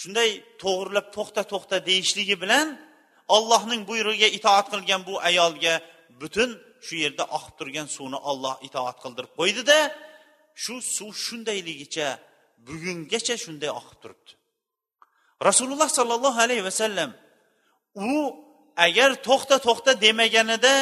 shunday 0.00 0.30
to'g'irlab 0.62 1.06
to'xta 1.16 1.42
to'xta 1.52 1.76
deyishligi 1.88 2.36
bilan 2.42 2.66
ollohning 3.36 3.82
buyrug'iga 3.90 4.28
itoat 4.38 4.66
qilgan 4.72 5.00
bu 5.08 5.14
ayolga 5.30 5.74
butun 6.20 6.50
shu 6.86 6.94
yerda 7.04 7.24
oqib 7.36 7.54
turgan 7.58 7.88
suvni 7.96 8.18
olloh 8.30 8.54
itoat 8.68 8.96
qildirib 9.04 9.32
qo'ydida 9.38 9.78
shu 10.62 10.74
suv 10.96 11.12
shundayligicha 11.26 12.08
bugungacha 12.66 13.34
shunday 13.44 13.70
oqib 13.80 13.98
turibdi. 14.02 14.32
Rasululloh 15.48 15.88
sollallohu 15.98 16.38
alayhi 16.46 16.64
vasallam 16.68 17.10
u 17.94 18.16
agar 18.86 19.10
to'xta 19.26 19.56
to'xta 19.66 19.92
demaganida 20.04 20.74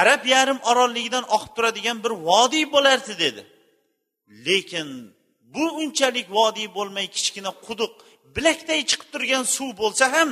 arab 0.00 0.22
yarim 0.34 0.58
orolligidan 0.70 1.24
oqib 1.36 1.52
turadigan 1.56 1.98
bir 2.04 2.12
vodiy 2.28 2.64
bo'lardi 2.74 3.14
dedi. 3.24 3.42
Lekin 4.46 4.88
bu 5.54 5.64
unchalik 5.82 6.26
vodiy 6.38 6.68
bo'lmay 6.76 7.06
kichkina 7.16 7.50
quduq 7.66 7.92
bilakday 8.36 8.80
chiqib 8.90 9.08
turgan 9.12 9.44
suv 9.56 9.70
bo'lsa 9.82 10.04
ham 10.14 10.30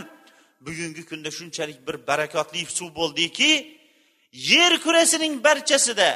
bugungi 0.66 1.02
kunda 1.10 1.30
shunchalik 1.38 1.78
bir 1.86 1.96
barakotli 2.08 2.60
suv 2.78 2.90
bo'ldiki 2.98 3.50
yer 4.52 4.72
kurasining 4.84 5.34
barchasida 5.46 6.10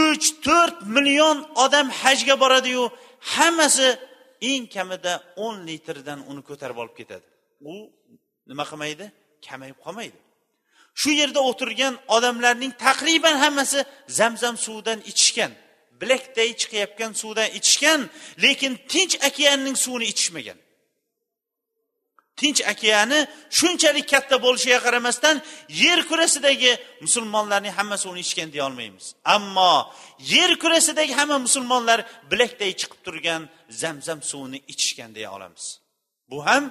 uch 0.00 0.26
to'rt 0.46 0.78
million 0.96 1.38
odam 1.64 1.86
hajga 2.00 2.34
boradiyu 2.42 2.84
hammasi 3.34 3.88
eng 4.40 4.66
kamida 4.74 5.12
o'n 5.36 5.56
litrdan 5.68 6.20
uni 6.30 6.42
ko'tarib 6.48 6.78
olib 6.82 6.94
ketadi. 7.00 7.26
U 7.72 7.74
nima 8.50 8.64
qilmaydi? 8.70 9.06
Kamayib 9.46 9.78
qolmaydi. 9.84 10.18
Shu 11.00 11.10
yerda 11.20 11.40
o'tirgan 11.50 11.94
odamlarning 12.16 12.72
taqriban 12.86 13.36
hammasi 13.44 13.78
zamzam 14.18 14.56
suvidan 14.64 15.00
ichishgan 15.10 15.52
bilakday 16.00 16.50
chiqayotgan 16.60 17.12
suvdan 17.20 17.48
ichishgan 17.58 18.00
lekin 18.44 18.72
tinch 18.92 19.14
okeanning 19.28 19.76
suvini 19.84 20.06
ichishmagan. 20.12 20.58
Tinch 22.40 22.60
okeani 22.72 23.20
shunchalik 23.58 24.06
katta 24.12 24.36
bo'lishiga 24.44 24.78
qaramasdan 24.86 25.36
yer 25.82 26.00
kurasidagi 26.10 26.72
musulmonlarning 27.04 27.74
hammasi 27.78 28.06
uni 28.12 28.20
ichgan 28.26 28.48
deya 28.52 28.64
olmaymiz. 28.68 29.06
Ammo 29.36 29.74
yer 30.34 30.50
kurasidagi 30.62 31.12
hamma 31.20 31.38
musulmonlar 31.46 31.98
bilakday 32.30 32.72
chiqib 32.80 33.00
turgan 33.06 33.42
zamzam 33.82 34.20
suvini 34.30 34.58
ichishgan 34.72 35.10
deya 35.16 35.30
olamiz. 35.36 35.64
Bu 36.30 36.46
ham 36.46 36.64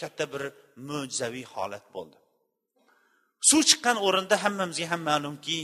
katta 0.00 0.24
bir 0.32 0.42
mo'jizaviy 0.88 1.44
holat 1.54 1.86
bo'ldi. 1.94 2.16
Suv 3.48 3.60
chiqqan 3.70 3.96
o'rinda 4.06 4.36
hammamizga 4.44 4.86
ham 4.92 5.02
ma'lumki 5.10 5.58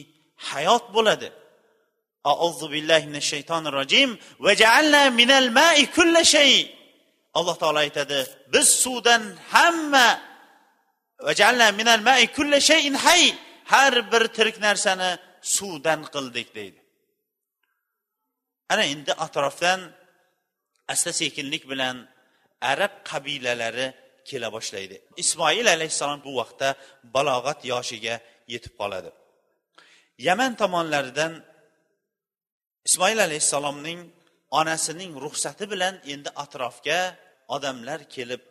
hayot 0.50 0.85
bo'ladi. 0.97 1.28
Auzu 2.32 2.66
billahi 2.75 3.04
minash 3.11 3.28
shaytonir 3.32 3.73
rojim 3.80 4.11
va 4.44 4.52
jaalna 4.62 5.02
minal 5.20 5.49
ma'i 5.59 5.85
kulla 5.97 6.23
shay. 6.35 6.52
Alloh 7.38 7.56
taolo 7.62 7.78
aytadi 7.87 8.18
biz 8.54 8.68
suvdan 8.85 9.23
hamma 9.52 10.09
va 11.26 11.32
jaalna 11.40 11.66
minal 11.80 12.02
ma'i 12.09 12.26
kulla 12.37 12.59
shayin 12.70 12.97
hay. 13.04 13.23
Har 13.73 13.94
bir 14.12 14.23
tirik 14.37 14.56
narsani 14.66 15.11
suvdan 15.56 16.00
qildik 16.14 16.49
deydi. 16.59 16.80
Ana 18.73 18.85
endi 18.92 19.12
atrofdan 19.25 19.80
asta 20.92 21.11
sekinlik 21.20 21.64
bilan 21.73 21.97
arab 22.73 22.92
qabilalari 23.11 23.87
kela 24.28 24.49
boshlaydi. 24.56 24.97
Ismoil 25.23 25.66
alayhissalom 25.76 26.20
bu 26.26 26.32
vaqtda 26.40 26.68
balog'at 27.14 27.61
yoshiga 27.73 28.14
yetib 28.52 28.75
qoladi. 28.80 29.11
Yaman 30.26 30.52
tomonlaridan 30.60 31.32
ismoil 32.88 33.19
alayhissalomning 33.26 34.00
onasining 34.60 35.12
ruxsati 35.25 35.65
bilan 35.73 35.95
endi 36.12 36.30
atrofga 36.45 37.00
odamlar 37.54 38.00
kelib 38.15 38.43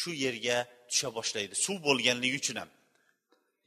shu 0.00 0.10
yerga 0.24 0.58
tusha 0.90 1.08
boshlaydi 1.18 1.54
suv 1.64 1.76
bo'lganligi 1.86 2.36
uchun 2.42 2.56
ham. 2.62 2.70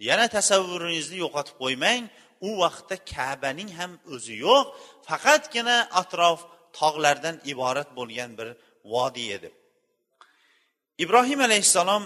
Yana 0.09 0.25
tasavvuringizni 0.37 1.17
yo'qotib 1.23 1.55
qo'ymang 1.63 2.03
u 2.47 2.49
vaqtda 2.63 2.95
kabaning 3.13 3.69
ham 3.79 3.91
o'zi 4.13 4.35
yo'q 4.45 4.65
faqatgina 5.07 5.77
atrof 6.01 6.39
tog'lardan 6.77 7.35
iborat 7.51 7.89
bo'lgan 7.97 8.31
bir 8.39 8.49
vodiy 8.93 9.29
edi. 9.37 9.49
Ibrohim 11.03 11.39
alayhissalom 11.47 12.03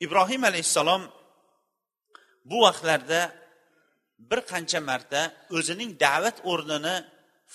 ibrohim 0.00 0.42
alayhissalom 0.50 1.02
bu 2.50 2.56
vaqtlarda 2.66 3.20
bir 4.30 4.40
qancha 4.50 4.80
marta 4.90 5.20
o'zining 5.56 5.90
da'vat 6.06 6.36
o'rnini 6.52 6.96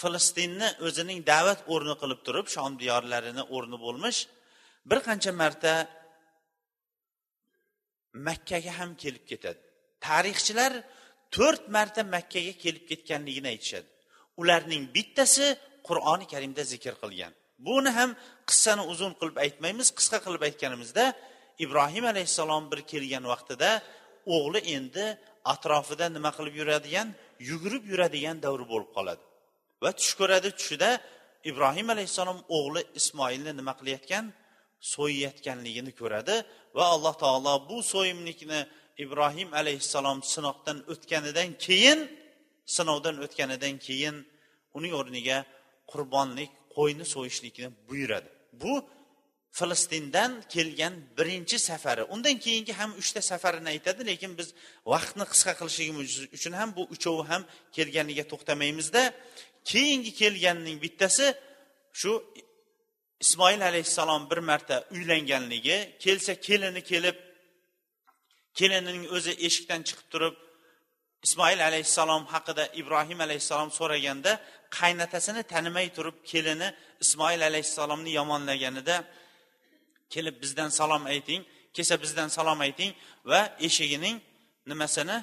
filistinni 0.02 0.70
o'zining 0.88 1.20
da'vat 1.32 1.60
o'rni 1.74 1.96
qilib 2.02 2.20
turib 2.28 2.48
shom 2.56 2.72
diyorlarini 2.82 3.44
o'rni 3.56 3.78
bo'lmish 3.86 4.20
bir 4.90 5.00
qancha 5.08 5.32
marta 5.42 5.74
makkaga 8.28 8.72
ham 8.80 8.92
kelib 9.04 9.26
ketadi. 9.32 9.62
Tarixchilar 10.08 10.74
to'rt 11.36 11.64
marta 11.76 12.02
makkaga 12.16 12.54
kelib 12.64 12.84
ketganligini 12.90 13.48
aytishadi. 13.54 13.88
Ularning 14.42 14.84
bittasi 14.96 15.48
qur'oni 15.88 16.26
karimda 16.34 16.64
zikr 16.74 16.94
qilgan. 17.02 17.34
Buni 17.68 17.92
ham 17.98 18.10
qissani 18.50 18.84
uzun 18.94 19.14
qilib 19.20 19.38
aytmaymiz 19.46 19.88
qisqa 19.98 20.18
qilib 20.26 20.42
aytganimizda 20.48 21.06
ibrohim 21.66 22.06
alayhissalom 22.12 22.64
bir 22.72 22.80
kelgan 22.92 23.24
vaqtida 23.34 23.70
o'g'li 24.36 24.60
endi 24.76 25.06
atrofida 25.54 26.06
nima 26.16 26.32
qilib 26.38 26.56
yuradigan 26.62 27.08
yugurib 27.50 27.84
yuradigan 27.92 28.38
davri 28.46 28.66
bo'lib 28.72 28.90
qoladi. 28.98 29.24
Va 29.84 29.90
tush 30.00 30.14
ko'radi 30.20 30.50
tushida 30.60 30.90
ibrohim 31.50 31.88
alayhissalom 31.94 32.40
o'g'li 32.58 32.82
ismoilni 33.00 33.52
nima 33.60 33.74
qilayotgan? 33.80 34.26
So'yayotganligini 34.94 35.92
ko'radi 36.00 36.36
va 36.78 36.86
alloh 36.96 37.16
taolo 37.24 37.54
bu 37.70 37.78
so'yimlikni 37.94 38.60
ibrohim 39.04 39.50
alayhissalom 39.60 40.20
sinoqdan 40.34 40.78
o'tganidan 40.92 41.50
keyin 41.66 42.00
sinovdan 42.76 43.16
o'tganidan 43.26 43.76
keyin 43.88 44.16
uning 44.78 44.94
o'rniga 45.00 45.38
qurbonlik 45.92 46.52
qo'yni 46.76 47.06
so'yishlikni 47.14 47.68
buyuradi. 47.88 48.30
Bu 48.62 48.74
falastindan 49.52 50.32
kelgan 50.50 50.94
birinchi 51.18 51.58
safari. 51.60 52.04
Undan 52.14 52.38
keyingi 52.46 52.74
ham 52.74 52.92
uchta 53.02 53.22
safarini 53.32 53.70
aytadi 53.76 54.02
lekin 54.10 54.32
biz 54.40 54.48
vaqtni 54.94 55.26
qisqa 55.32 55.54
qilishligimiz 55.60 56.10
uchun 56.38 56.54
ham 56.60 56.70
bu 56.78 56.84
uchovi 56.96 57.24
ham 57.32 57.42
kelganiga 57.76 58.24
to'xtamaymizda 58.32 59.04
keyingi 59.72 60.12
kelganning 60.22 60.78
bittasi 60.86 61.26
shu 62.02 62.12
ismoil 63.24 63.62
alayhissalom 63.70 64.30
bir 64.32 64.38
marta 64.50 64.76
uylanganligi 64.96 65.78
kelsa 66.04 66.34
kelini 66.48 66.82
kelib 66.92 67.16
kelinining 68.60 69.06
o'zi 69.16 69.32
eshikdan 69.48 69.82
chiqib 69.88 70.08
turib 70.14 70.36
ismoil 71.28 71.60
alayhissalom 71.70 72.24
haqida 72.34 72.64
ibrohim 72.82 73.20
alayhissalom 73.26 73.70
so'raganda 73.80 74.32
qaynatasini 74.80 75.42
tanimay 75.54 75.88
turib 75.98 76.18
kelini 76.32 76.68
ismoil 77.04 77.42
alayhissalomni 77.50 78.12
yomonlaganida 78.20 78.96
kelib 80.14 80.36
bizdan 80.44 80.70
salom 80.80 81.04
ayting 81.14 81.42
kelsa 81.76 81.96
bizdan 82.04 82.30
salom 82.38 82.60
ayting 82.68 82.92
va 83.32 83.42
eshigining 83.68 84.16
nimasini 84.72 85.18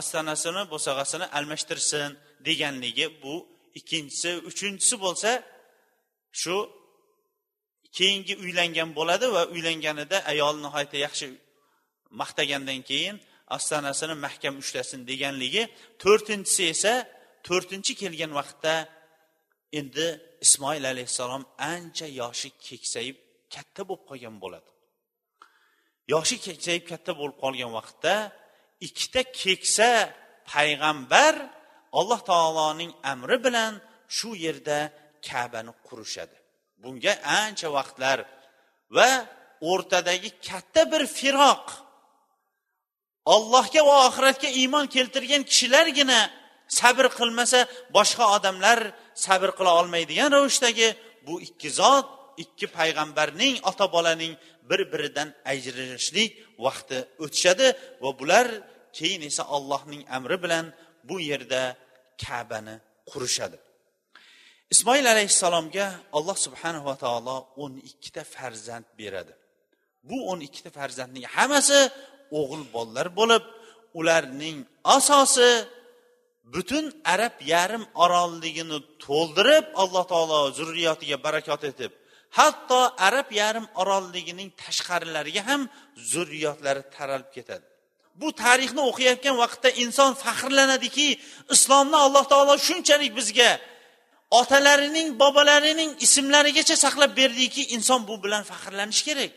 ostonasini 0.00 0.62
bo'sag'asini 0.72 1.26
almashtirsin 1.38 2.10
deganligi 2.46 3.06
bu 3.22 3.34
ikkinchisi. 3.78 4.30
Uchinchisi 4.50 4.96
bo'lsa 5.04 5.30
shu 6.42 6.56
keyingi 7.98 8.34
uylangan 8.44 8.90
bo'ladi 8.98 9.26
va 9.36 9.42
uylanganida 9.54 10.16
ayol 10.32 10.54
nihoyatda 10.64 10.98
yaxshi 11.06 11.26
maqtagandan 12.20 12.80
keyin 12.90 13.16
ostonasini 13.56 14.14
mahkam 14.26 14.54
ushlasin 14.62 15.00
deganligi 15.10 15.62
to'rtinchisi 16.02 16.64
esa 16.74 16.94
to'rtinchi 17.46 17.92
kelgan 18.02 18.32
vaqtda 18.40 18.74
endi 19.78 20.06
ismoil 20.46 20.84
alayhissalom 20.92 21.44
ancha 21.74 22.06
yoshi 22.20 22.48
keksayib 22.66 23.16
katta 23.54 23.82
bo'lib 23.88 24.04
qolgan 24.10 24.36
bo'ladi. 24.44 24.70
Yoshi 26.12 26.36
keksayib 26.46 26.84
katta 26.92 27.12
bo'lib 27.18 27.36
qolgan 27.44 27.72
vaqtda 27.78 28.14
ikkita 28.86 29.22
keksa 29.42 29.90
payg'ambar 30.52 31.34
alloh 31.98 32.20
taoloning 32.30 32.92
amri 33.12 33.38
bilan 33.46 33.72
shu 34.16 34.30
yerda 34.44 34.78
kabani 35.28 35.72
qurishadi. 35.86 36.36
Bunga 36.82 37.12
ancha 37.42 37.68
vaqtlar 37.78 38.18
va 38.96 39.10
o'rtadagi 39.70 40.30
katta 40.48 40.82
bir 40.92 41.02
firoq 41.18 41.66
ollohga 43.34 43.82
va 43.88 43.96
oxiratga 44.08 44.48
iymon 44.60 44.86
keltirgan 44.94 45.42
kishilargina 45.50 46.20
sabr 46.78 47.06
qilmasa 47.18 47.60
boshqa 47.96 48.24
odamlar 48.36 48.78
sabr 49.26 49.50
qila 49.58 49.70
olmaydigan 49.80 50.30
ravishdagi 50.36 50.88
bu 51.26 51.34
ikki 51.46 51.70
zot 51.80 52.06
ikki 52.44 52.66
payg'ambarning 52.78 53.54
ota 53.70 53.86
bolaning 53.94 54.32
bir 54.70 54.80
biridan 54.92 55.28
ajralishlik 55.52 56.30
vaqti 56.64 56.98
o'tishadi 57.24 57.66
va 58.02 58.10
bular 58.20 58.46
keyin 58.98 59.22
esa 59.30 59.42
allohning 59.56 60.02
amri 60.16 60.36
bilan 60.44 60.66
bu 61.08 61.16
yerda 61.30 61.62
kabani 62.24 62.76
qurishadi. 63.10 63.58
Ismoil 64.74 65.06
alayhissalomga 65.14 65.86
alloh 66.18 66.36
subhanava 66.46 66.94
taolo 67.04 67.36
o'n 67.62 67.74
ikkita 67.90 68.22
farzand 68.34 68.86
beradi. 69.00 69.34
Bu 70.08 70.16
o'n 70.30 70.40
ikkita 70.48 70.70
farzandning 70.78 71.24
hammasi 71.36 71.80
o'g'il 72.38 72.64
bolalar 72.74 73.08
bo'lib 73.18 73.44
ularning 73.98 74.56
asosi 74.96 75.50
butun 76.54 76.84
arab 77.14 77.36
yarim 77.52 77.84
orolligini 78.04 78.78
to'ldirib 79.06 79.66
alloh 79.82 80.04
taolo 80.12 80.40
zurriyotiga 80.58 81.16
barakot 81.26 81.62
etib 81.70 81.92
hatto 82.38 82.80
arab 83.08 83.28
yarim 83.40 83.66
orolligining 83.82 84.50
tashqarilariga 84.62 85.42
ham 85.48 85.62
zurriyotlari 86.12 86.82
taralib 86.96 87.30
ketadi. 87.36 87.66
Bu 88.20 88.28
tarixni 88.42 88.82
o'qiyotgan 88.90 89.36
vaqtda 89.42 89.70
inson 89.84 90.10
faxrlanadiki 90.24 91.08
islomni 91.54 91.98
alloh 92.06 92.24
taolo 92.32 92.54
shunchalik 92.66 93.12
bizga 93.18 93.50
otalarining 94.40 95.08
bobolarining 95.22 95.90
ismlarigacha 96.06 96.76
saqlab 96.84 97.12
berdiki 97.20 97.62
inson 97.76 98.00
bu 98.08 98.14
bilan 98.24 98.42
faxrlanishi 98.50 99.04
kerak. 99.08 99.32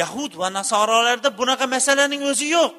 Yahud 0.00 0.32
va 0.40 0.48
nasorolarda 0.58 1.28
bunaqa 1.40 1.66
masalaning 1.76 2.22
o'zi 2.30 2.46
yo'q. 2.56 2.72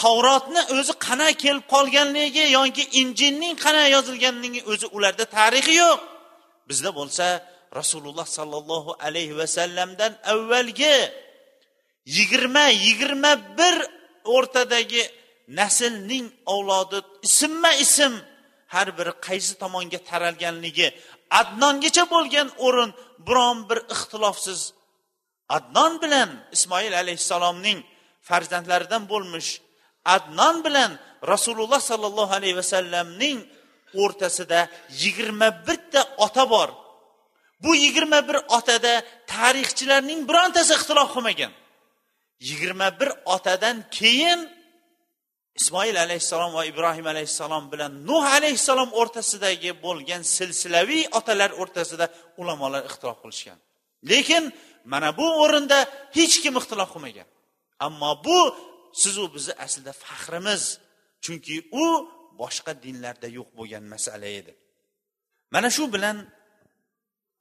Tavrotni 0.00 0.62
o'zi 0.76 0.92
qanday 1.06 1.32
kelib 1.42 1.64
qolganligi 1.74 2.44
yoki 2.58 2.84
injilning 3.00 3.54
qanday 3.64 3.88
yozilganligi 3.96 4.60
o'zi 4.72 4.86
ularda 4.96 5.24
tarixi 5.36 5.74
yo'q. 5.82 5.98
Bizda 6.68 6.90
bo'lsa 6.98 7.26
rasululloh 7.80 8.26
sollallohu 8.38 8.90
alayhi 9.06 9.34
vasallamdan 9.40 10.12
avvalgi 10.32 10.96
yigirma 12.16 12.66
yigirma 12.86 13.32
bir 13.58 13.76
o'rtadagi 14.34 15.02
naslning 15.60 16.26
avlodi 16.54 16.98
ismma 17.28 17.72
ism 17.84 18.12
har 18.74 18.88
biri 18.98 19.12
qaysi 19.26 19.52
tomonga 19.62 20.00
taralganligi 20.10 20.88
adnongacha 21.40 22.04
bo'lgan 22.14 22.48
o'rin 22.66 22.90
biron 23.26 23.58
bir 23.68 23.78
ixtilofsiz 23.94 24.60
adnon 25.48 26.02
bilan 26.02 26.28
ismoil 26.52 26.92
alayhissalomning 27.02 27.78
farzandlaridan 28.28 29.02
bo'lmish 29.12 29.50
adnon 30.04 30.64
bilan 30.64 30.90
rasululloh 31.32 31.80
sollallohu 31.90 32.32
alayhi 32.38 32.56
vasallamning 32.56 33.38
o'rtasida 34.02 34.68
yigirma 35.02 35.48
birta 35.66 36.00
ota 36.18 36.50
bor. 36.50 36.68
Bu 37.62 37.74
yigirma 37.74 38.28
bir 38.28 38.36
otada 38.48 39.02
tarixchilarning 39.26 40.28
birontasi 40.28 40.72
ixtilof 40.74 41.08
qilmagan. 41.14 41.52
Yigirma 42.40 43.00
bir 43.00 43.10
otadan 43.24 43.76
keyin 43.90 44.40
ismoil 45.54 45.96
alayhissalom 45.96 46.54
va 46.54 46.64
ibrohim 46.64 47.06
alayhissalom 47.06 47.72
bilan 47.72 48.06
nuh 48.06 48.24
alayhissalom 48.38 48.90
o'rtasidagi 49.00 49.70
bo'lgan 49.82 50.22
silsilaviy 50.36 51.04
otalar 51.18 51.50
o'rtasida 51.62 52.06
ulamolar 52.40 52.82
ixtilof 52.90 53.18
qilishgan. 53.22 53.58
Lekin 54.10 54.44
mana 54.92 55.08
bu 55.18 55.26
o'rinda 55.42 55.78
hech 56.18 56.36
kim 56.42 56.54
ixtilof 56.60 56.90
qilmagan. 56.94 57.28
Ammo 57.86 58.10
bu 58.26 58.38
sizu 59.02 59.24
bizni 59.34 59.54
aslida 59.64 59.92
faxrimiz. 60.04 60.62
Chunki 61.24 61.56
u 61.82 61.84
boshqa 62.40 62.72
dinlarda 62.84 63.28
yo'q 63.38 63.48
bo'lgan 63.58 63.84
masala 63.94 64.28
edi. 64.40 64.52
Mana 65.54 65.68
shu 65.76 65.84
bilan 65.94 66.16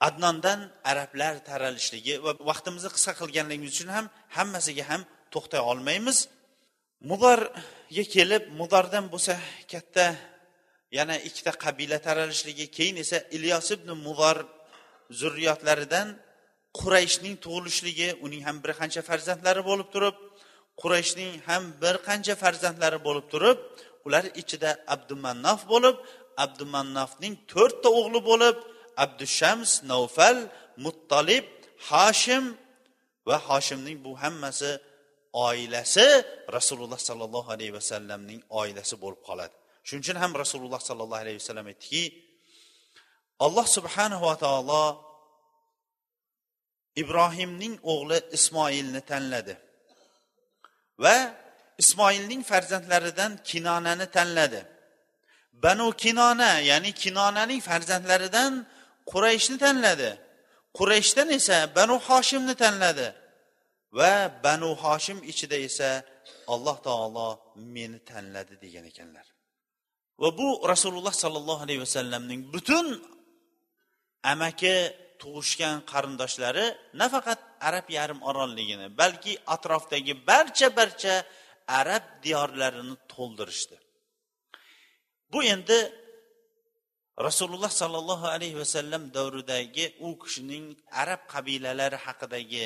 adnondan 0.08 0.60
arablar 0.92 1.34
taralishligi 1.50 2.14
va 2.26 2.32
vaqtimizni 2.50 2.90
qisqa 2.96 3.14
qilganligimiz 3.22 3.72
uchun 3.76 3.90
ham 3.96 4.06
hammasiga 4.38 4.84
ham 4.92 5.02
to'xtay 5.34 5.62
olmaymiz. 5.72 6.18
Mudorga 7.10 8.04
kelib 8.16 8.44
mudordan 8.60 9.06
bo'lsa 9.14 9.34
katta 9.72 10.06
yana 10.98 11.16
ikkita 11.28 11.52
qabila 11.66 11.98
taralishligi 12.08 12.66
keyin 12.78 12.96
esa 13.04 13.18
ilyos 13.38 13.68
ibn 13.76 13.90
mudor 14.06 14.38
zurriyotlaridan 15.20 16.08
qurayshning 16.80 17.36
tug'ilishligi 17.44 18.10
uning 18.26 18.42
ham 18.48 18.58
bir 18.64 18.72
qancha 18.80 19.02
farzandlari 19.10 19.62
bo'lib 19.70 19.88
turib 19.96 20.16
qurayshning 20.82 21.32
ham 21.48 21.64
bir 21.82 21.96
qancha 22.08 22.34
farzandlari 22.44 23.00
bo'lib 23.08 23.26
turib 23.34 23.58
ular 24.06 24.24
ichida 24.42 24.72
abdumannaf 24.96 25.60
bo'lib 25.74 25.96
abdumannafning 26.46 27.34
to'rtta 27.54 27.90
o'g'li 28.00 28.20
bo'lib 28.30 28.56
abdushams 29.04 29.72
navfal 29.92 30.38
muttolib 30.86 31.46
hoshim 31.90 32.44
va 33.28 33.38
hoshimning 33.48 33.98
bu 34.06 34.12
hammasi 34.24 34.72
oilasi 35.48 36.08
rasululloh 36.58 37.00
sollallohu 37.10 37.50
alayhi 37.56 37.74
vasallamning 37.80 38.42
oilasi 38.62 38.96
bo'lib 39.04 39.22
qoladi. 39.28 39.54
Shuning 39.88 40.04
uchun 40.06 40.18
ham 40.24 40.32
rasululloh 40.44 40.82
sollallohu 40.90 41.22
alayhi 41.26 41.38
vasallam 41.42 41.68
aytdiki 41.72 42.04
alloh 43.46 43.66
subhanahu 43.78 44.24
va 44.30 44.36
taolo 44.46 44.86
ibrohimning 47.02 47.76
o'g'li 47.94 48.18
ismoilni 48.38 49.02
tanladi. 49.12 49.54
Va 51.04 51.16
ismoilning 51.84 52.42
farzandlaridan 52.52 53.32
kinonani 53.50 54.08
tanladi. 54.18 54.62
Banu 55.64 55.88
kinona 56.04 56.52
ya'ni 56.72 56.92
kinonaning 57.04 57.62
farzandlaridan 57.70 58.52
qurayshni 59.12 59.58
tanladi. 59.66 60.12
Qurayshdan 60.78 61.30
esa 61.38 61.58
banu 61.78 61.96
hoshimni 62.08 62.56
tanladi. 62.64 63.08
Va 64.00 64.14
banu 64.46 64.70
hoshim 64.84 65.18
ichida 65.32 65.58
esa 65.68 65.90
alloh 66.54 66.78
taolo 66.88 67.30
meni 67.76 68.00
tanladi 68.12 68.54
degan 68.64 68.86
ekanlar. 68.92 69.26
Va 70.22 70.30
bu 70.40 70.48
rasululloh 70.72 71.14
sollallohu 71.24 71.62
alayhi 71.66 71.82
vasallamning 71.86 72.42
butun 72.54 72.88
amaki 74.32 74.76
tug'ishgan 75.24 75.76
qarindoshlari 75.92 76.66
nafaqat 77.02 77.40
arab 77.68 77.88
yarim 77.98 78.20
orolligini 78.30 78.88
balki 79.02 79.34
atrofdagi 79.56 80.14
barcha 80.30 80.68
barcha 80.80 81.16
arab 81.82 82.04
diyorlarini 82.24 82.96
to'ldirishdi. 83.14 83.78
Bu 85.32 85.40
endi 85.54 85.80
rasululloh 87.28 87.72
sollallohu 87.82 88.26
alayhi 88.36 88.58
vasallam 88.64 89.04
davridagi 89.18 89.86
u 90.06 90.10
kishining 90.24 90.66
arab 91.02 91.22
qabilalari 91.34 91.98
haqidagi 92.06 92.66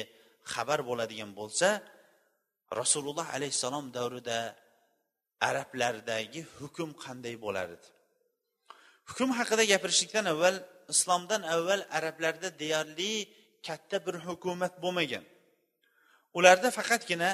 xabar 0.54 0.80
bo'ladigan 0.90 1.32
bo'lsa 1.40 1.68
rasululloh 2.82 3.28
alayhissalom 3.36 3.86
davrida 3.98 4.40
arablardagi 5.50 6.42
hukm 6.58 6.90
qanday 7.04 7.36
bo'lar 7.46 7.68
edi 7.76 7.88
hukm 9.10 9.30
haqida 9.40 9.64
gapirishlikdan 9.72 10.26
avval 10.34 10.56
islomdan 10.94 11.42
avval 11.54 11.82
arablarda 11.98 12.50
deyarli 12.62 13.14
katta 13.68 13.98
bir 14.06 14.16
hukumat 14.28 14.74
bo'lmagan. 14.84 15.26
Ularda 16.38 16.70
faqatgina 16.78 17.30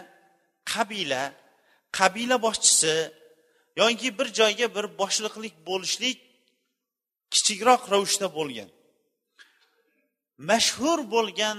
qabila 0.74 1.24
qabila 2.00 2.36
boshchisi 2.46 2.96
yoki 3.82 4.10
bir 4.18 4.28
joyga 4.40 4.68
bir 4.76 4.86
boshliqlik 5.02 5.56
bo'lishlik 5.70 6.18
kichikroq 7.34 7.82
ravishda 7.94 8.28
bo'lgan. 8.38 8.70
Mashhur 10.50 11.00
bo'lgan 11.16 11.58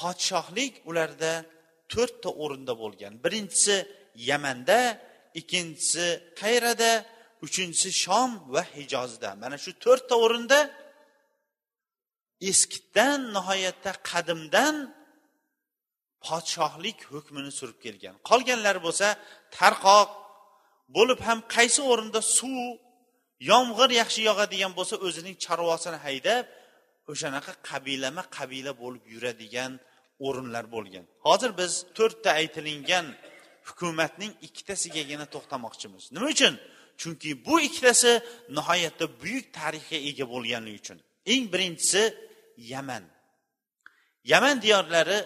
podshohlik 0.00 0.74
ularda 0.88 1.32
to'rtta 1.92 2.30
o'rinda 2.42 2.74
bo'lgan. 2.82 3.12
Birinchisi 3.24 3.76
yamanda 4.30 4.80
ikkinchisi 5.40 6.06
qayrada 6.40 6.90
uchinchisi 7.46 7.90
shom 8.04 8.30
va 8.54 8.62
hijozda. 8.76 9.30
Mana 9.42 9.56
shu 9.64 9.70
to'rtta 9.84 10.14
o'rinda 10.24 10.58
eskidan 12.50 13.20
nihoyatda 13.36 13.92
qadimdan 14.10 14.74
podshohlik 16.26 16.98
hukmini 17.12 17.52
surib 17.58 17.78
kelgan. 17.84 18.14
Qolganlari 18.28 18.80
bo'lsa 18.86 19.06
tarqoq 19.58 20.10
bo'lib 20.96 21.20
ham 21.28 21.38
qaysi 21.54 21.80
o'rinda 21.92 22.20
suv 22.38 22.56
yomg'ir 23.50 23.90
yaxshi 24.00 24.20
yog'adigan 24.28 24.72
bo'lsa 24.78 24.94
o'zining 25.06 25.36
chorvasini 25.44 25.98
haydab 26.06 26.44
o'shanaqa 27.12 27.52
qabilama 27.70 28.22
qabila 28.36 28.72
bo'lib 28.82 29.04
yuradigan 29.14 29.72
o'rinlar 30.26 30.64
bo'lgan. 30.74 31.04
Hozir 31.26 31.50
biz 31.60 31.72
to'rtta 31.98 32.30
aytilingan 32.40 33.06
hukumatning 33.68 34.32
ikkitasigagina 34.46 35.26
to'xtamoqchimiz. 35.34 36.02
Nima 36.14 36.26
uchun? 36.34 36.54
Chunki 37.02 37.30
bu 37.46 37.54
ikkitasi 37.66 38.12
nihoyatda 38.56 39.06
buyuk 39.20 39.46
tarixga 39.58 39.98
ega 40.08 40.24
bo'lganligi 40.32 40.78
uchun. 40.82 40.98
Eng 41.32 41.44
birinchisi 41.52 42.02
yaman. 42.72 43.04
Yaman 44.32 44.56
diyorlari 44.64 45.18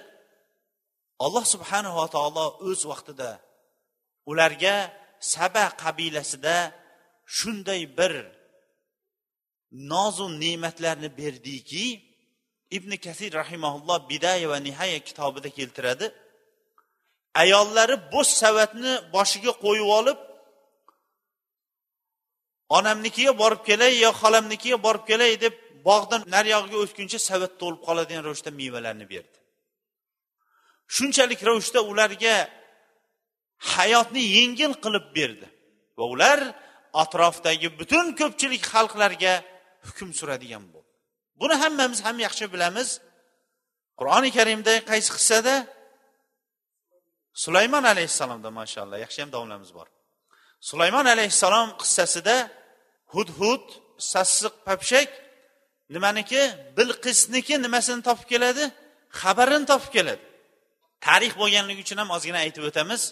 alloh 1.25 1.45
subhanava 1.55 2.05
taolo 2.15 2.47
o'z 2.69 2.81
vaqtida 2.91 3.31
ularga 4.31 4.77
saba 5.35 5.65
qabilasida 5.83 6.57
shunday 7.37 7.83
bir 7.99 8.15
nozu 9.93 10.27
ne'matlarni 10.43 11.09
berdiki 11.21 11.85
ibn 12.77 12.91
kasir 13.05 13.31
rahimaulloh 13.43 13.99
bidaya 14.11 14.47
va 14.53 14.59
nihaya 14.69 14.99
kitobida 15.09 15.49
keltiradi 15.59 16.07
ayollari 17.43 17.97
bo'sh 18.15 18.33
savatni 18.43 18.93
boshiga 19.15 19.53
qo'yib 19.65 19.89
olib 19.99 20.19
onamnikiga 22.69 23.33
borib 23.43 23.63
kelay 23.69 23.93
yo 24.05 24.11
xolamnikiga 24.21 24.79
borib 24.87 25.05
kelay 25.11 25.33
deb 25.45 25.55
bog'dan 25.89 26.23
nariyog'iga 26.35 26.79
o'tguncha 26.85 27.19
savat 27.29 27.53
to'lib 27.61 27.81
qoladigan 27.87 28.23
ravishda 28.27 28.51
mevalarni 28.61 29.07
berdi. 29.15 29.39
Shunchalik 30.97 31.41
ravishda 31.49 31.81
ularga 31.91 32.35
hayotni 33.75 34.23
yengil 34.37 34.73
qilib 34.85 35.07
berdi 35.17 35.47
va 35.99 36.05
ular 36.15 36.41
atrofdagi 37.03 37.69
butun 37.81 38.07
ko'pchilik 38.21 38.63
xalqlarga 38.73 39.35
hukm 39.87 40.11
suradigan 40.19 40.65
bo'ldi. 40.75 40.93
Buni 41.41 41.55
hammamiz 41.63 42.01
ham 42.07 42.17
yaxshi 42.27 42.47
bilamiz. 42.55 42.89
Qur'oni 43.99 44.31
karimda 44.39 44.73
qaysi 44.91 45.11
qissada? 45.17 45.55
Sulaymon 47.45 47.85
alayhissalomda 47.93 48.51
mashaalloh 48.61 48.99
yaxshi 49.05 49.19
ham 49.23 49.31
domlamiz 49.37 49.71
bor. 49.79 49.89
Sulaymon 50.61 51.07
alayhissalom 51.15 51.69
qissasida 51.81 52.37
hudhud 53.15 53.65
sassiq 54.13 54.55
papshak 54.67 55.09
nimaniki 55.95 56.43
bilqisniki 56.77 57.55
nimasini 57.65 58.03
topib 58.09 58.29
keladi 58.33 58.65
xabarini 59.21 59.67
topib 59.73 59.91
keladi. 59.97 60.23
Tarix 61.07 61.33
bo'lganligi 61.41 61.81
uchun 61.87 61.99
ham 62.03 62.11
ozgina 62.17 62.39
aytib 62.45 62.65
o'tamiz. 62.71 63.03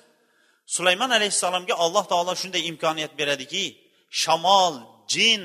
Sulaymon 0.76 1.10
alayhissalomga 1.18 1.74
alloh 1.84 2.04
taolo 2.12 2.32
shunday 2.42 2.62
imkoniyat 2.70 3.12
beradiki 3.20 3.64
shamol 4.22 4.74
jin 5.12 5.42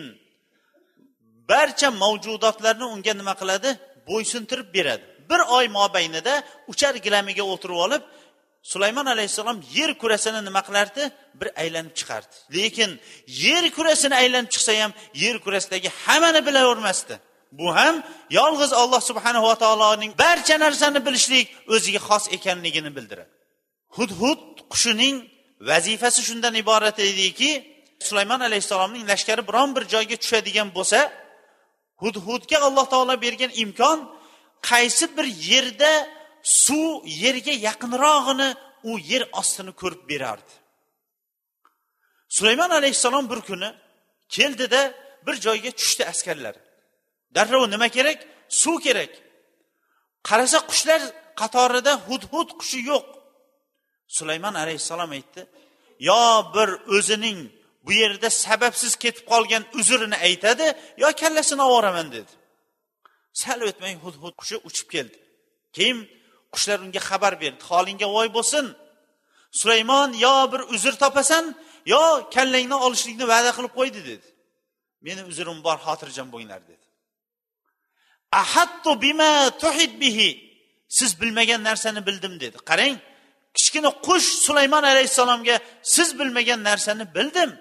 barcha 1.51 1.89
mavjudotlarni 2.03 2.85
unga 2.95 3.13
nima 3.19 3.33
qiladi? 3.41 3.69
Bo'ysuntirib 4.09 4.67
beradi. 4.77 5.03
Bir 5.29 5.41
oy 5.57 5.65
mobaynida 5.79 6.33
uchar 6.71 6.93
gilamiga 7.05 7.43
o'tirib 7.53 7.79
olib 7.85 8.03
sulaymon 8.63 9.05
alayhissalom 9.05 9.63
yer 9.73 9.97
kurasini 9.97 10.45
nima 10.45 10.61
qilardi? 10.67 11.11
Bir 11.39 11.49
aylanib 11.61 11.93
chiqardi. 11.99 12.35
Lekin 12.57 12.99
yer 13.27 13.71
kurasini 13.77 14.15
aylanib 14.15 14.49
chiqsa 14.53 14.83
ham 14.83 14.91
yer 15.13 15.39
kurasidagi 15.45 15.89
hammani 16.05 16.45
bilavermasdi. 16.47 17.19
Bu 17.51 17.75
ham 17.75 18.03
yolg'iz 18.29 18.73
olloh 18.73 19.01
subhanahu 19.01 19.43
va 19.43 19.55
taoloning 19.55 20.11
barcha 20.19 20.55
narsani 20.59 21.05
bilishlik 21.05 21.47
o'ziga 21.67 21.99
xos 22.07 22.23
ekanligini 22.35 22.95
bildiradi. 22.97 23.31
Hudhud 23.97 24.41
qushining 24.73 25.15
vazifasi 25.69 26.21
shundan 26.27 26.53
iborat 26.55 26.99
ediki 26.99 27.51
sulaymon 28.07 28.39
alayhissalomning 28.39 29.03
lashkari 29.11 29.47
biron 29.49 29.69
bir 29.75 29.83
joyga 29.93 30.15
tushadigan 30.23 30.69
bo'lsa 30.77 30.99
hudhudga 32.03 32.57
alloh 32.67 32.85
taolo 32.93 33.15
bergan 33.25 33.51
imkon 33.63 33.99
qaysi 34.69 35.05
bir 35.17 35.27
yerda 35.49 35.91
suv 36.43 37.05
yerga 37.05 37.51
yaqinrog'ini 37.67 38.49
u 38.83 38.99
yer 38.99 39.23
ostini 39.39 39.71
ko'rib 39.81 40.09
berardi. 40.09 40.53
Sulaymon 42.29 42.69
alayhissalom 42.69 43.29
bir 43.29 43.41
kuni 43.49 43.69
keldida 44.29 44.93
bir 45.27 45.35
joyga 45.45 45.71
tushdi 45.71 46.05
askarlar. 46.05 46.55
Darrov 47.35 47.71
nima 47.71 47.87
kerak? 47.87 48.19
Suv 48.49 48.79
kerak. 48.85 49.09
Qarasa 50.23 50.59
qushlar 50.69 51.01
qatorida 51.41 51.93
hudhud 52.07 52.49
qushi 52.59 52.79
yo'q. 52.91 53.05
Sulaymon 54.07 54.55
alayhissalom 54.63 55.11
aytdi 55.17 55.41
yo 55.99 56.21
bir 56.55 56.69
o'zining 56.97 57.39
bu 57.85 57.91
yerda 57.93 58.29
sababsiz 58.29 58.95
ketib 58.95 59.25
qolgan 59.31 59.63
uzrini 59.79 60.17
aytadi 60.27 60.65
yo 60.97 61.07
kallasini 61.21 61.63
oboraman 61.69 62.11
dedi. 62.11 62.31
Sal 63.41 63.61
o'tmay 63.69 63.93
hudhud 64.03 64.33
qushi 64.41 64.55
uchib 64.69 64.87
keldi. 64.93 65.17
Keyin 65.77 65.99
qushlar 66.53 66.79
unga 66.85 67.01
xabar 67.09 67.33
berdi. 67.41 67.61
Holingga 67.69 68.07
voy 68.15 68.27
bo'lsin. 68.37 68.65
Sulaymon 69.59 70.09
yo 70.25 70.35
bir 70.51 70.61
uzr 70.73 70.93
topasan 71.03 71.45
yo 71.93 72.03
kallangni 72.35 72.77
olishlikni 72.85 73.25
va'da 73.33 73.51
qilib 73.57 73.73
qo'ydi 73.79 74.01
dedi. 74.09 74.27
Meni 75.05 75.21
uzrim 75.31 75.59
bor 75.67 75.77
xotirjam 75.85 76.27
bo'linglar 76.33 76.61
dedi. 76.71 76.85
Ahattu 78.41 78.91
bima 79.01 79.33
tuhid 79.63 79.93
bihi. 80.03 80.29
Siz 80.97 81.11
bilmagan 81.21 81.61
narsani 81.69 82.01
bildim 82.07 82.33
dedi. 82.43 82.57
Qarang 82.69 82.95
kichkina 83.57 83.89
qush 84.07 84.29
sulaymon 84.45 84.83
alayhissalomga 84.91 85.55
siz 85.95 86.09
bilmagan 86.19 86.63
narsani 86.69 87.05
bildim. 87.15 87.51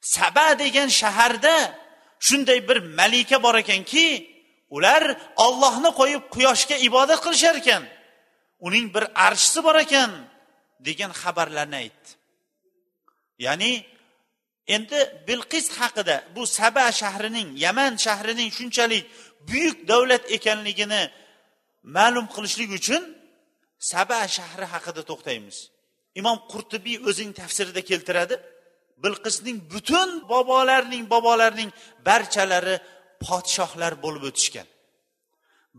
Saba 0.00 0.58
degan 0.58 0.88
shaharda 1.00 1.54
shunday 2.26 2.68
bir 2.68 2.78
malika 2.98 3.42
bor 3.42 3.54
ekanki 3.54 4.35
ular 4.76 5.02
ollohni 5.46 5.90
qo'yib 6.00 6.22
quyoshga 6.34 6.76
ibodat 6.88 7.20
qilishar 7.24 7.56
ekan 7.62 7.82
uning 8.66 8.86
bir 8.94 9.04
arshisi 9.26 9.60
bor 9.66 9.76
ekan 9.86 10.10
degan 10.86 11.12
xabarlarni 11.20 11.76
aytdi. 11.82 12.08
Ya'ni 13.46 13.72
endi 14.74 14.98
bilqis 15.28 15.66
haqida 15.78 16.16
bu 16.36 16.42
saba 16.58 16.86
shahrining 17.00 17.48
yaman 17.64 17.92
shahrining 18.04 18.50
shunchalik 18.58 19.04
buyuk 19.48 19.78
davlat 19.90 20.24
ekanligini 20.36 21.02
ma'lum 21.96 22.26
qilishlik 22.34 22.70
uchun 22.78 23.02
saba 23.92 24.20
shahri 24.36 24.66
haqida 24.74 25.02
to'xtaymiz. 25.10 25.56
Imom 26.20 26.38
qurtubiy 26.52 26.96
o'zining 27.08 27.32
tafsirida 27.40 27.82
keltiradi 27.90 28.36
bilqisning 29.04 29.58
butun 29.72 30.08
bobolarning 30.32 31.04
bobolarining 31.12 31.70
barchalari 32.08 32.76
podshohlar 33.24 33.92
bo'lib 34.04 34.24
o'tishgan. 34.30 34.68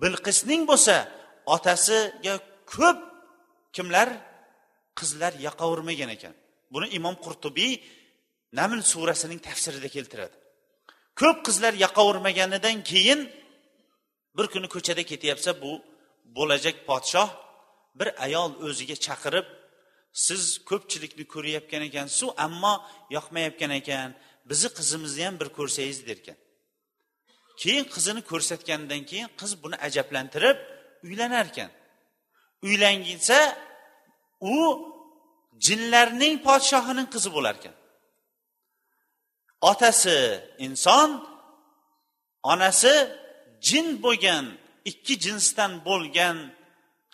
Bilqisning 0.02 0.64
bo'lsa 0.72 0.96
otasiga 1.56 2.36
ko'p 2.74 3.00
kimlar? 3.76 4.10
Qizlar 5.00 5.34
yoqavermagan 5.48 6.10
ekan. 6.16 6.34
Buni 6.74 6.88
imom 6.98 7.16
qurtubiy 7.26 7.74
naml 8.60 8.80
surasining 8.92 9.40
tafsirida 9.48 9.90
keltiradi. 9.96 10.36
Ko'p 11.22 11.38
qizlar 11.48 11.74
yoqavermaganidan 11.86 12.78
keyin 12.92 13.20
bir 14.38 14.46
kuni 14.54 14.68
ko'chada 14.76 15.04
ketyapsa 15.12 15.52
bu 15.62 15.72
bo'lajak 16.38 16.76
podshoh 16.90 17.30
bir 18.00 18.10
ayol 18.26 18.52
o'ziga 18.68 18.98
chaqirib 19.06 19.48
siz 20.26 20.44
ko'pchilikni 20.70 21.26
ko'rayotgan 21.34 21.82
ekansizu 21.90 22.28
ammo 22.46 22.74
yoqmayotgan 23.16 23.72
ekan 23.82 24.10
bizni 24.50 24.70
qizimizni 24.78 25.24
ham 25.28 25.36
bir 25.42 25.50
ko'rsangiz 25.58 26.00
derkan. 26.10 26.38
Keyin 27.62 27.86
qizini 27.94 28.22
ko'rsatgandan 28.32 29.02
keyin 29.10 29.30
qiz 29.40 29.52
buni 29.64 29.76
ajablantirib 29.88 30.58
uylanar 31.06 31.46
ekan 31.52 31.72
uylanginsa 32.66 33.38
u 34.54 34.56
jinlarning 35.66 36.36
podshohining 36.48 37.08
qizi 37.14 37.30
bo'lar 37.36 37.56
ekan 37.60 37.76
otasi 39.72 40.18
inson 40.66 41.10
onasi 42.52 42.94
jin 43.68 43.88
bo'lgan 44.04 44.46
ikki 44.90 45.14
jinsdan 45.26 45.72
bo'lgan 45.88 46.38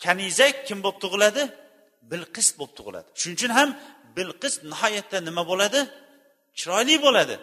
kanizak 0.04 0.54
kim 0.66 0.78
bo'lib 0.84 0.98
tug'iladi? 1.04 1.42
Bilqis 2.10 2.48
bo'lib 2.58 2.74
tug'iladi. 2.78 3.08
Shuning 3.20 3.36
uchun 3.38 3.52
ham 3.58 3.68
bilqis 4.16 4.54
nihoyatda 4.70 5.18
nima 5.28 5.42
bo'ladi? 5.50 5.80
Chiroyli 6.58 6.96
bo'ladi. 7.06 7.36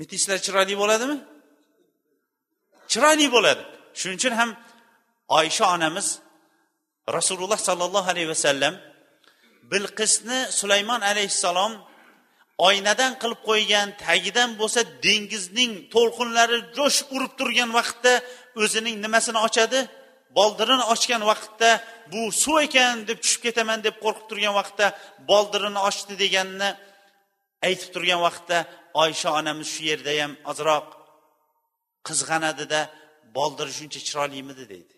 Mitislar 0.00 0.38
chiroyli 0.46 0.74
bo'ladimi? 0.82 1.16
Chiroyli 2.92 3.26
bo'ladi. 3.36 3.62
Shuning 3.98 4.18
uchun 4.20 4.34
ham 4.40 4.50
oysha 5.38 5.64
onamiz 5.74 6.08
rasululloh 7.16 7.60
sollallohu 7.68 8.08
alayhi 8.12 8.28
vasallam 8.34 8.74
bilqisni 9.72 10.38
sulaymon 10.60 11.00
alayhissalom 11.10 11.72
oynadan 12.68 13.12
qilib 13.22 13.40
qo'ygan 13.50 13.88
tagidan 14.04 14.50
bo'lsa 14.60 14.80
dengizning 15.06 15.72
to'lqinlari 15.94 16.58
jo'sh 16.78 16.98
urib 17.14 17.32
turgan 17.38 17.70
vaqtda 17.78 18.12
o'zining 18.62 18.96
nimasini 19.04 19.40
ochadi? 19.48 19.80
Boldirini 20.38 20.84
ochgan 20.94 21.22
vaqtda 21.30 21.70
bu 22.12 22.22
suv 22.42 22.56
ekan 22.66 22.94
deb 23.08 23.18
tushib 23.24 23.42
ketaman 23.46 23.78
deb 23.86 23.96
qo'rqib 24.04 24.26
turgan 24.30 24.54
vaqtda 24.60 24.86
boldirini 25.30 25.80
ochdi 25.88 26.14
deganini 26.22 26.70
aytib 27.66 27.90
turgan 27.94 28.20
vaqtda 28.26 28.58
oysha 29.02 29.28
onamiz 29.38 29.68
shu 29.74 29.82
yerda 29.90 30.12
ham 30.20 30.32
ozroq 30.50 30.86
qizg'anadida 32.08 32.80
boldiri 33.36 33.72
shuncha 33.78 34.00
chiroylimidi 34.08 34.64
deydi. 34.72 34.94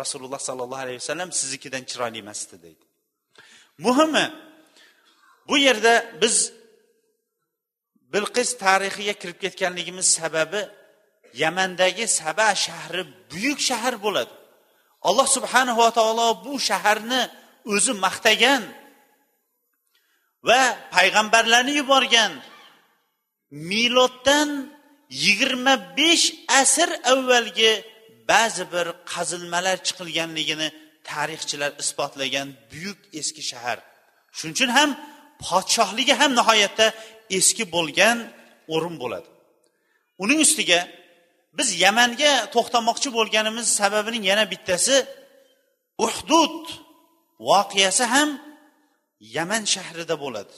Rasululloh 0.00 0.40
sollallohu 0.48 0.82
alayhi 0.84 0.98
vasallam 1.02 1.30
siznikidan 1.40 1.84
chiroyli 1.90 2.18
emasdi 2.24 2.56
deydi. 2.62 2.84
Muhimi 3.78 4.26
bu 5.48 5.58
yerda 5.66 5.94
biz 6.22 6.52
bilqis 8.12 8.50
tarixiga 8.64 9.14
kirib 9.20 9.38
ketganligimiz 9.44 10.08
sababi 10.18 10.62
yamandagi 11.42 12.06
saba 12.20 12.48
shahri 12.54 13.02
buyuk 13.30 13.60
shahar 13.68 13.94
bo'ladi. 14.04 14.34
Alloh 15.08 15.26
subhanahu 15.36 15.78
va 15.84 15.90
taolo 15.98 16.28
bu 16.44 16.54
shaharni 16.68 17.22
o'zi 17.72 17.92
maqtagan 18.04 18.62
va 20.48 20.60
payg'ambarlarni 20.96 21.72
yuborgan 21.80 22.32
miloddan 23.50 24.48
yigirma 25.10 25.74
besh 25.98 26.26
asr 26.60 26.90
avvalgi 27.12 27.72
ba'zi 28.30 28.64
bir 28.74 28.86
qazilmalar 29.12 29.76
chiqilganligini 29.86 30.68
tarixchilar 31.10 31.72
isbotlagan 31.82 32.48
buyuk 32.72 32.98
eski 33.20 33.42
shahar. 33.50 33.78
Shuning 34.36 34.54
uchun 34.56 34.70
ham 34.78 34.90
podshohligi 35.46 36.14
ham 36.20 36.30
nihoyatda 36.38 36.86
eski 37.38 37.64
bo'lgan 37.74 38.18
o'rin 38.74 38.94
bo'ladi. 39.02 39.28
Uning 40.22 40.40
ustiga 40.46 40.80
biz 41.58 41.68
yamanga 41.84 42.32
to'xtamoqchi 42.54 43.08
bo'lganimiz 43.18 43.66
sababining 43.80 44.24
yana 44.30 44.44
bittasi 44.52 44.96
uhdud 46.06 46.58
voqeasi 47.50 48.04
ham 48.14 48.30
yaman 49.36 49.62
shahrida 49.74 50.16
bo'ladi. 50.24 50.54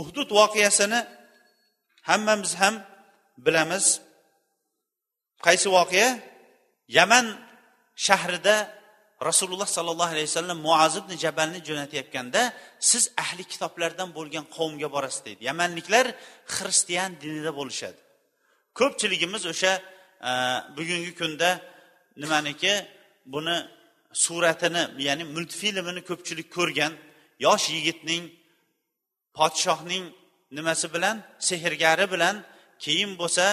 Uhdud 0.00 0.28
voqeasini 0.38 1.00
hammamiz 2.08 2.52
ham 2.62 2.74
bilamiz. 3.38 4.00
Qaysi 5.46 5.68
voqea? 5.76 6.08
Yaman 6.88 7.26
shahrida 8.06 8.56
rasululloh 9.28 9.68
sollallohu 9.76 10.12
alayhi 10.14 10.28
vasallam 10.30 10.58
muaz 10.68 10.96
ibn 10.96 11.12
jabalni 11.24 11.60
jo'natayotganda 11.68 12.52
siz 12.90 13.04
ahli 13.22 13.44
kitoblardan 13.52 14.08
bo'lgan 14.18 14.44
qavmga 14.56 14.88
borasiz 14.94 15.24
deydi. 15.26 15.40
Yamanliklar 15.50 16.06
xristian 16.56 17.10
dinida 17.22 17.52
bo'lishadi. 17.58 18.00
Ko'pchiligimiz 18.78 19.42
o'sha 19.52 19.72
e, 20.30 20.32
bugungi 20.76 21.12
kunda 21.20 21.50
nimaniki 22.22 22.72
buni 23.34 23.56
suratini 24.24 24.82
ya'ni 25.06 25.24
multfilmini 25.36 26.00
ko'pchilik 26.10 26.48
ko'rgan 26.56 26.92
yosh 27.46 27.66
yigitning 27.76 28.22
podshohning 29.38 30.04
nimasi 30.56 30.86
bilan 30.94 31.16
sehrgari 31.48 32.06
bilan 32.14 32.36
keyin 32.84 33.12
bo'lsa 33.20 33.46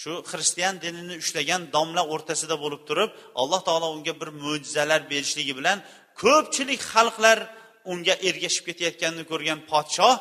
shu 0.00 0.12
xristian 0.30 0.74
dinini 0.84 1.14
ushlagan 1.22 1.62
domla 1.76 2.02
o'rtasida 2.14 2.56
bo'lib 2.64 2.82
turib 2.88 3.10
alloh 3.40 3.60
taolo 3.68 3.86
unga 3.96 4.14
bir 4.20 4.30
mo'jizalar 4.42 5.00
berishligi 5.12 5.54
bilan 5.58 5.78
ko'pchilik 6.22 6.80
xalqlar 6.92 7.38
unga 7.92 8.14
ergashib 8.28 8.64
ketayotganini 8.68 9.24
ko'rgan 9.30 9.58
podshoh 9.70 10.14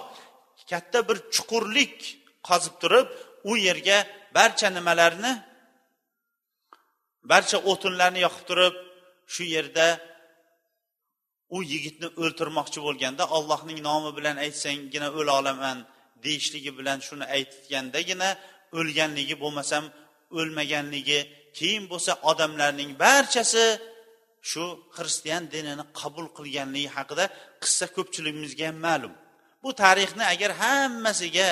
katta 0.72 1.00
bir 1.08 1.18
chuqurlik 1.36 1.96
qazib 2.48 2.76
turib 2.82 3.08
u 3.50 3.52
yerga 3.68 3.98
barcha 4.38 4.68
nimalarni 4.78 5.32
barcha 7.32 7.58
o'tinlarni 7.72 8.20
yoqib 8.26 8.44
turib 8.50 8.76
shu 9.34 9.44
yerda 9.56 9.88
u 11.56 11.58
yigitni 11.72 12.08
o'ltirmoqchi 12.24 12.80
bo'lganda 12.88 13.24
ollohning 13.38 13.80
nomi 13.90 14.12
bilan 14.18 14.36
aytsanggina 14.46 15.08
o'la 15.20 15.34
olaman 15.40 15.78
deyishligi 16.28 16.72
bilan 16.78 17.00
shuni 17.08 17.26
aytgandagina 17.38 18.30
o'lganligi 18.80 19.36
bo'lmasam 19.44 19.84
o'lmaganligi 20.40 21.20
keyin 21.58 21.84
bo'lsa 21.92 22.12
odamlarning 22.32 22.92
barchasi 23.04 23.66
shu 24.50 24.66
xristian 24.96 25.44
dinini 25.54 25.84
qabul 26.00 26.28
qilganligi 26.38 26.90
haqida 26.98 27.26
qissa 27.64 27.86
ko'pchiligimizga 27.96 28.66
ham 28.70 28.78
ma'lum. 28.88 29.14
Bu 29.64 29.70
tarixni 29.84 30.24
agar 30.34 30.52
hammasiga 30.64 31.50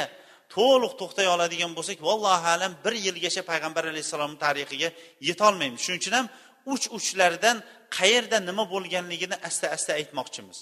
to'liq 0.56 0.94
to'xtay 1.02 1.28
oladigan 1.36 1.72
bo'lsak 1.78 1.98
vallohu 2.08 2.48
alam 2.56 2.72
bir 2.86 2.94
yilgacha 3.06 3.42
payg'ambar 3.52 3.84
alayhissalomni 3.92 4.38
tarixiga 4.46 4.90
yetolmaymiz. 5.30 5.80
Shuning 5.86 6.02
uchun 6.04 6.16
ham 6.20 6.28
uch 6.74 6.86
uchlardan 6.98 7.58
qayerda 7.98 8.38
nima 8.50 8.64
bo'lganligini 8.74 9.36
asta 9.48 9.66
asta 9.76 9.92
aytmoqchimiz. 10.00 10.60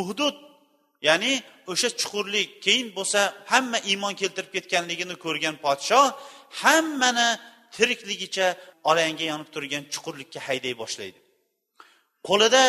Uhdud 0.00 0.36
ya'ni 1.06 1.32
o'sha 1.72 1.88
chuqurlik 2.00 2.48
keyin 2.64 2.88
bo'lsa 2.96 3.20
hamma 3.52 3.78
iymon 3.90 4.14
keltirib 4.20 4.50
ketganligini 4.56 5.16
ko'rgan 5.24 5.56
podshoh 5.64 6.06
hammani 6.62 7.28
tirikligicha 7.76 8.46
olanga 8.90 9.24
yonib 9.32 9.48
turgan 9.54 9.84
chuqurlikka 9.92 10.40
hayday 10.48 10.74
boshlaydi. 10.82 11.18
Qo'lida 12.28 12.62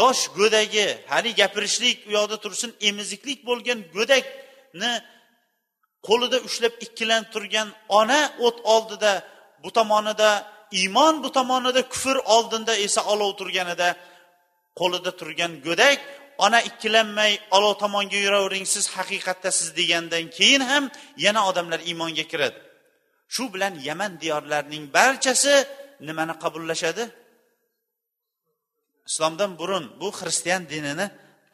yosh 0.00 0.22
go'dagi 0.38 0.86
hali 1.12 1.30
gapirishlik 1.40 1.96
u 2.08 2.10
yoqda 2.18 2.36
tursin 2.44 2.70
emiziklik 2.88 3.40
bo'lgan 3.48 3.78
go'dakni 3.96 4.92
qo'lida 6.08 6.38
ushlab 6.48 6.74
ikkilanib 6.84 7.28
turgan 7.34 7.68
ona 8.00 8.20
o't 8.46 8.58
oldida 8.74 9.12
bu 9.62 9.70
tomonida 9.78 10.30
iymon 10.80 11.14
bu 11.24 11.28
tomonida 11.38 11.82
kufr 11.92 12.16
oldinda 12.36 12.72
esa 12.86 13.00
olov 13.12 13.30
turganida 13.40 13.88
qo'lida 14.80 15.10
turgan 15.20 15.52
go'dak 15.66 15.98
ona 16.44 16.60
ikkilanmay 16.68 17.32
olov 17.56 17.74
tomonga 17.82 18.18
yuravering 18.26 18.66
siz 18.74 18.84
haqiqatda 18.96 19.50
siz 19.58 19.68
degandan 19.78 20.24
keyin 20.36 20.62
ham 20.70 20.84
yana 21.24 21.40
odamlar 21.50 21.80
iymonga 21.90 22.24
kiradi. 22.32 22.58
Shu 23.34 23.44
bilan 23.54 23.74
yaman 23.88 24.12
diyorlarining 24.22 24.84
barchasi 24.96 25.54
nimani 26.08 26.34
qabullashadi? 26.42 27.04
Islomdan 29.08 29.50
burun 29.60 29.84
bu 30.00 30.08
xristian 30.18 30.62
dinini 30.72 31.06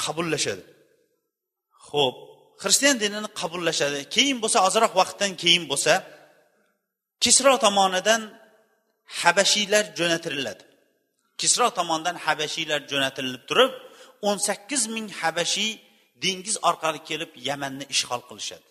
qabullashadi. 0.04 0.64
Ho'p 1.88 2.16
xristian 2.62 2.96
dinini 3.02 3.28
qabullashadi. 3.40 3.98
Keyin 4.14 4.38
bo'lsa 4.42 4.58
ozroq 4.68 4.92
vaqtdan 5.00 5.32
keyin 5.42 5.64
bo'lsa 5.72 5.94
kisro 7.24 7.54
tomonidan 7.64 8.22
habashiylar 9.20 9.84
jo'natiriladi 9.98 10.64
kisro 11.40 11.66
tomonidan 11.78 12.16
habashiylar 12.26 12.80
jo'natilib 12.90 13.42
turib 13.48 13.72
o'n 14.28 14.38
sakkiz 14.48 14.82
ming 14.94 15.06
habashiy 15.20 15.70
dengiz 16.24 16.56
orqali 16.68 17.00
kelib 17.08 17.30
yamanni 17.48 17.84
ishg'ol 17.94 18.22
qilishadi. 18.28 18.68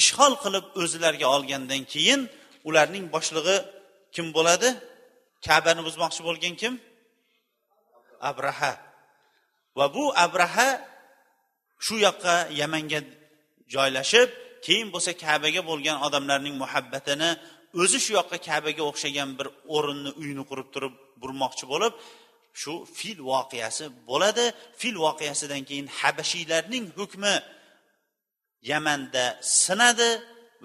Ishg'ol 0.00 0.34
qilib 0.44 0.66
o'zlariga 0.82 1.28
olgandan 1.36 1.82
keyin 1.92 2.20
ularning 2.68 3.06
boshlig'i 3.14 3.56
kim 4.14 4.26
bo'ladi? 4.36 4.68
Kabani 5.46 5.82
buzmoqchi 5.86 6.20
bo'lgan 6.28 6.54
kim? 6.60 6.74
Abraha. 8.30 8.72
Va 9.78 9.86
bu 9.94 10.04
abraha 10.26 10.68
shu 11.86 11.94
yoqqa 12.06 12.34
yamanga 12.60 13.00
joylashib 13.74 14.28
keyin 14.64 14.88
bo'lsa 14.94 15.10
kabaga 15.24 15.62
bo'lgan 15.70 15.96
odamlarning 16.06 16.56
muhabbatini 16.62 17.30
o'zi 17.82 17.98
shu 18.04 18.10
yoqqa 18.18 18.36
kabaga 18.48 18.82
o'xshagan 18.90 19.30
bir 19.38 19.46
o'rinni 19.76 20.10
uyni 20.22 20.42
qurib 20.50 20.68
turib 20.74 20.94
burmoqchi 21.22 21.64
bo'lib 21.72 21.92
shu 22.60 22.74
fil 22.98 23.20
voqeasi 23.32 23.84
bo'ladi. 24.10 24.44
Fil 24.80 24.96
voqeasidan 25.06 25.62
keyin 25.68 25.86
habashiylarning 26.00 26.84
hukmi 26.98 27.34
yamanda 28.72 29.24
sinadi 29.42 30.10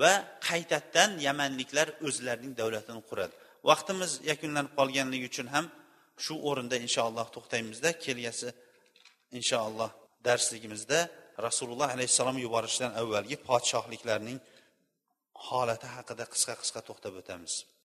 va 0.02 0.14
qaytadan 0.48 1.12
yamanliklar 1.28 1.88
o'zlarining 2.08 2.54
davlatini 2.62 3.02
quradi. 3.10 3.34
Vaqtimiz 3.70 4.12
yakunlanib 4.32 4.72
qolganligi 4.80 5.26
uchun 5.32 5.48
ham 5.56 5.66
shu 6.26 6.34
o'rinda 6.50 6.76
inshaalloh 6.86 7.28
to'xtaymizda 7.36 7.90
kelgasi 8.06 8.50
inshaalloh 9.40 9.92
darsligimizda 10.28 11.00
rasululloh 11.48 11.90
alayhissalom 11.96 12.38
yuborishidan 12.46 12.92
avvalgi 13.02 13.38
podshohliklarning 13.50 14.40
holati 15.48 15.88
haqida 15.96 16.26
qisqa 16.34 16.54
qisqa 16.62 16.82
to'xtab 16.88 17.14
o'tamiz. 17.22 17.54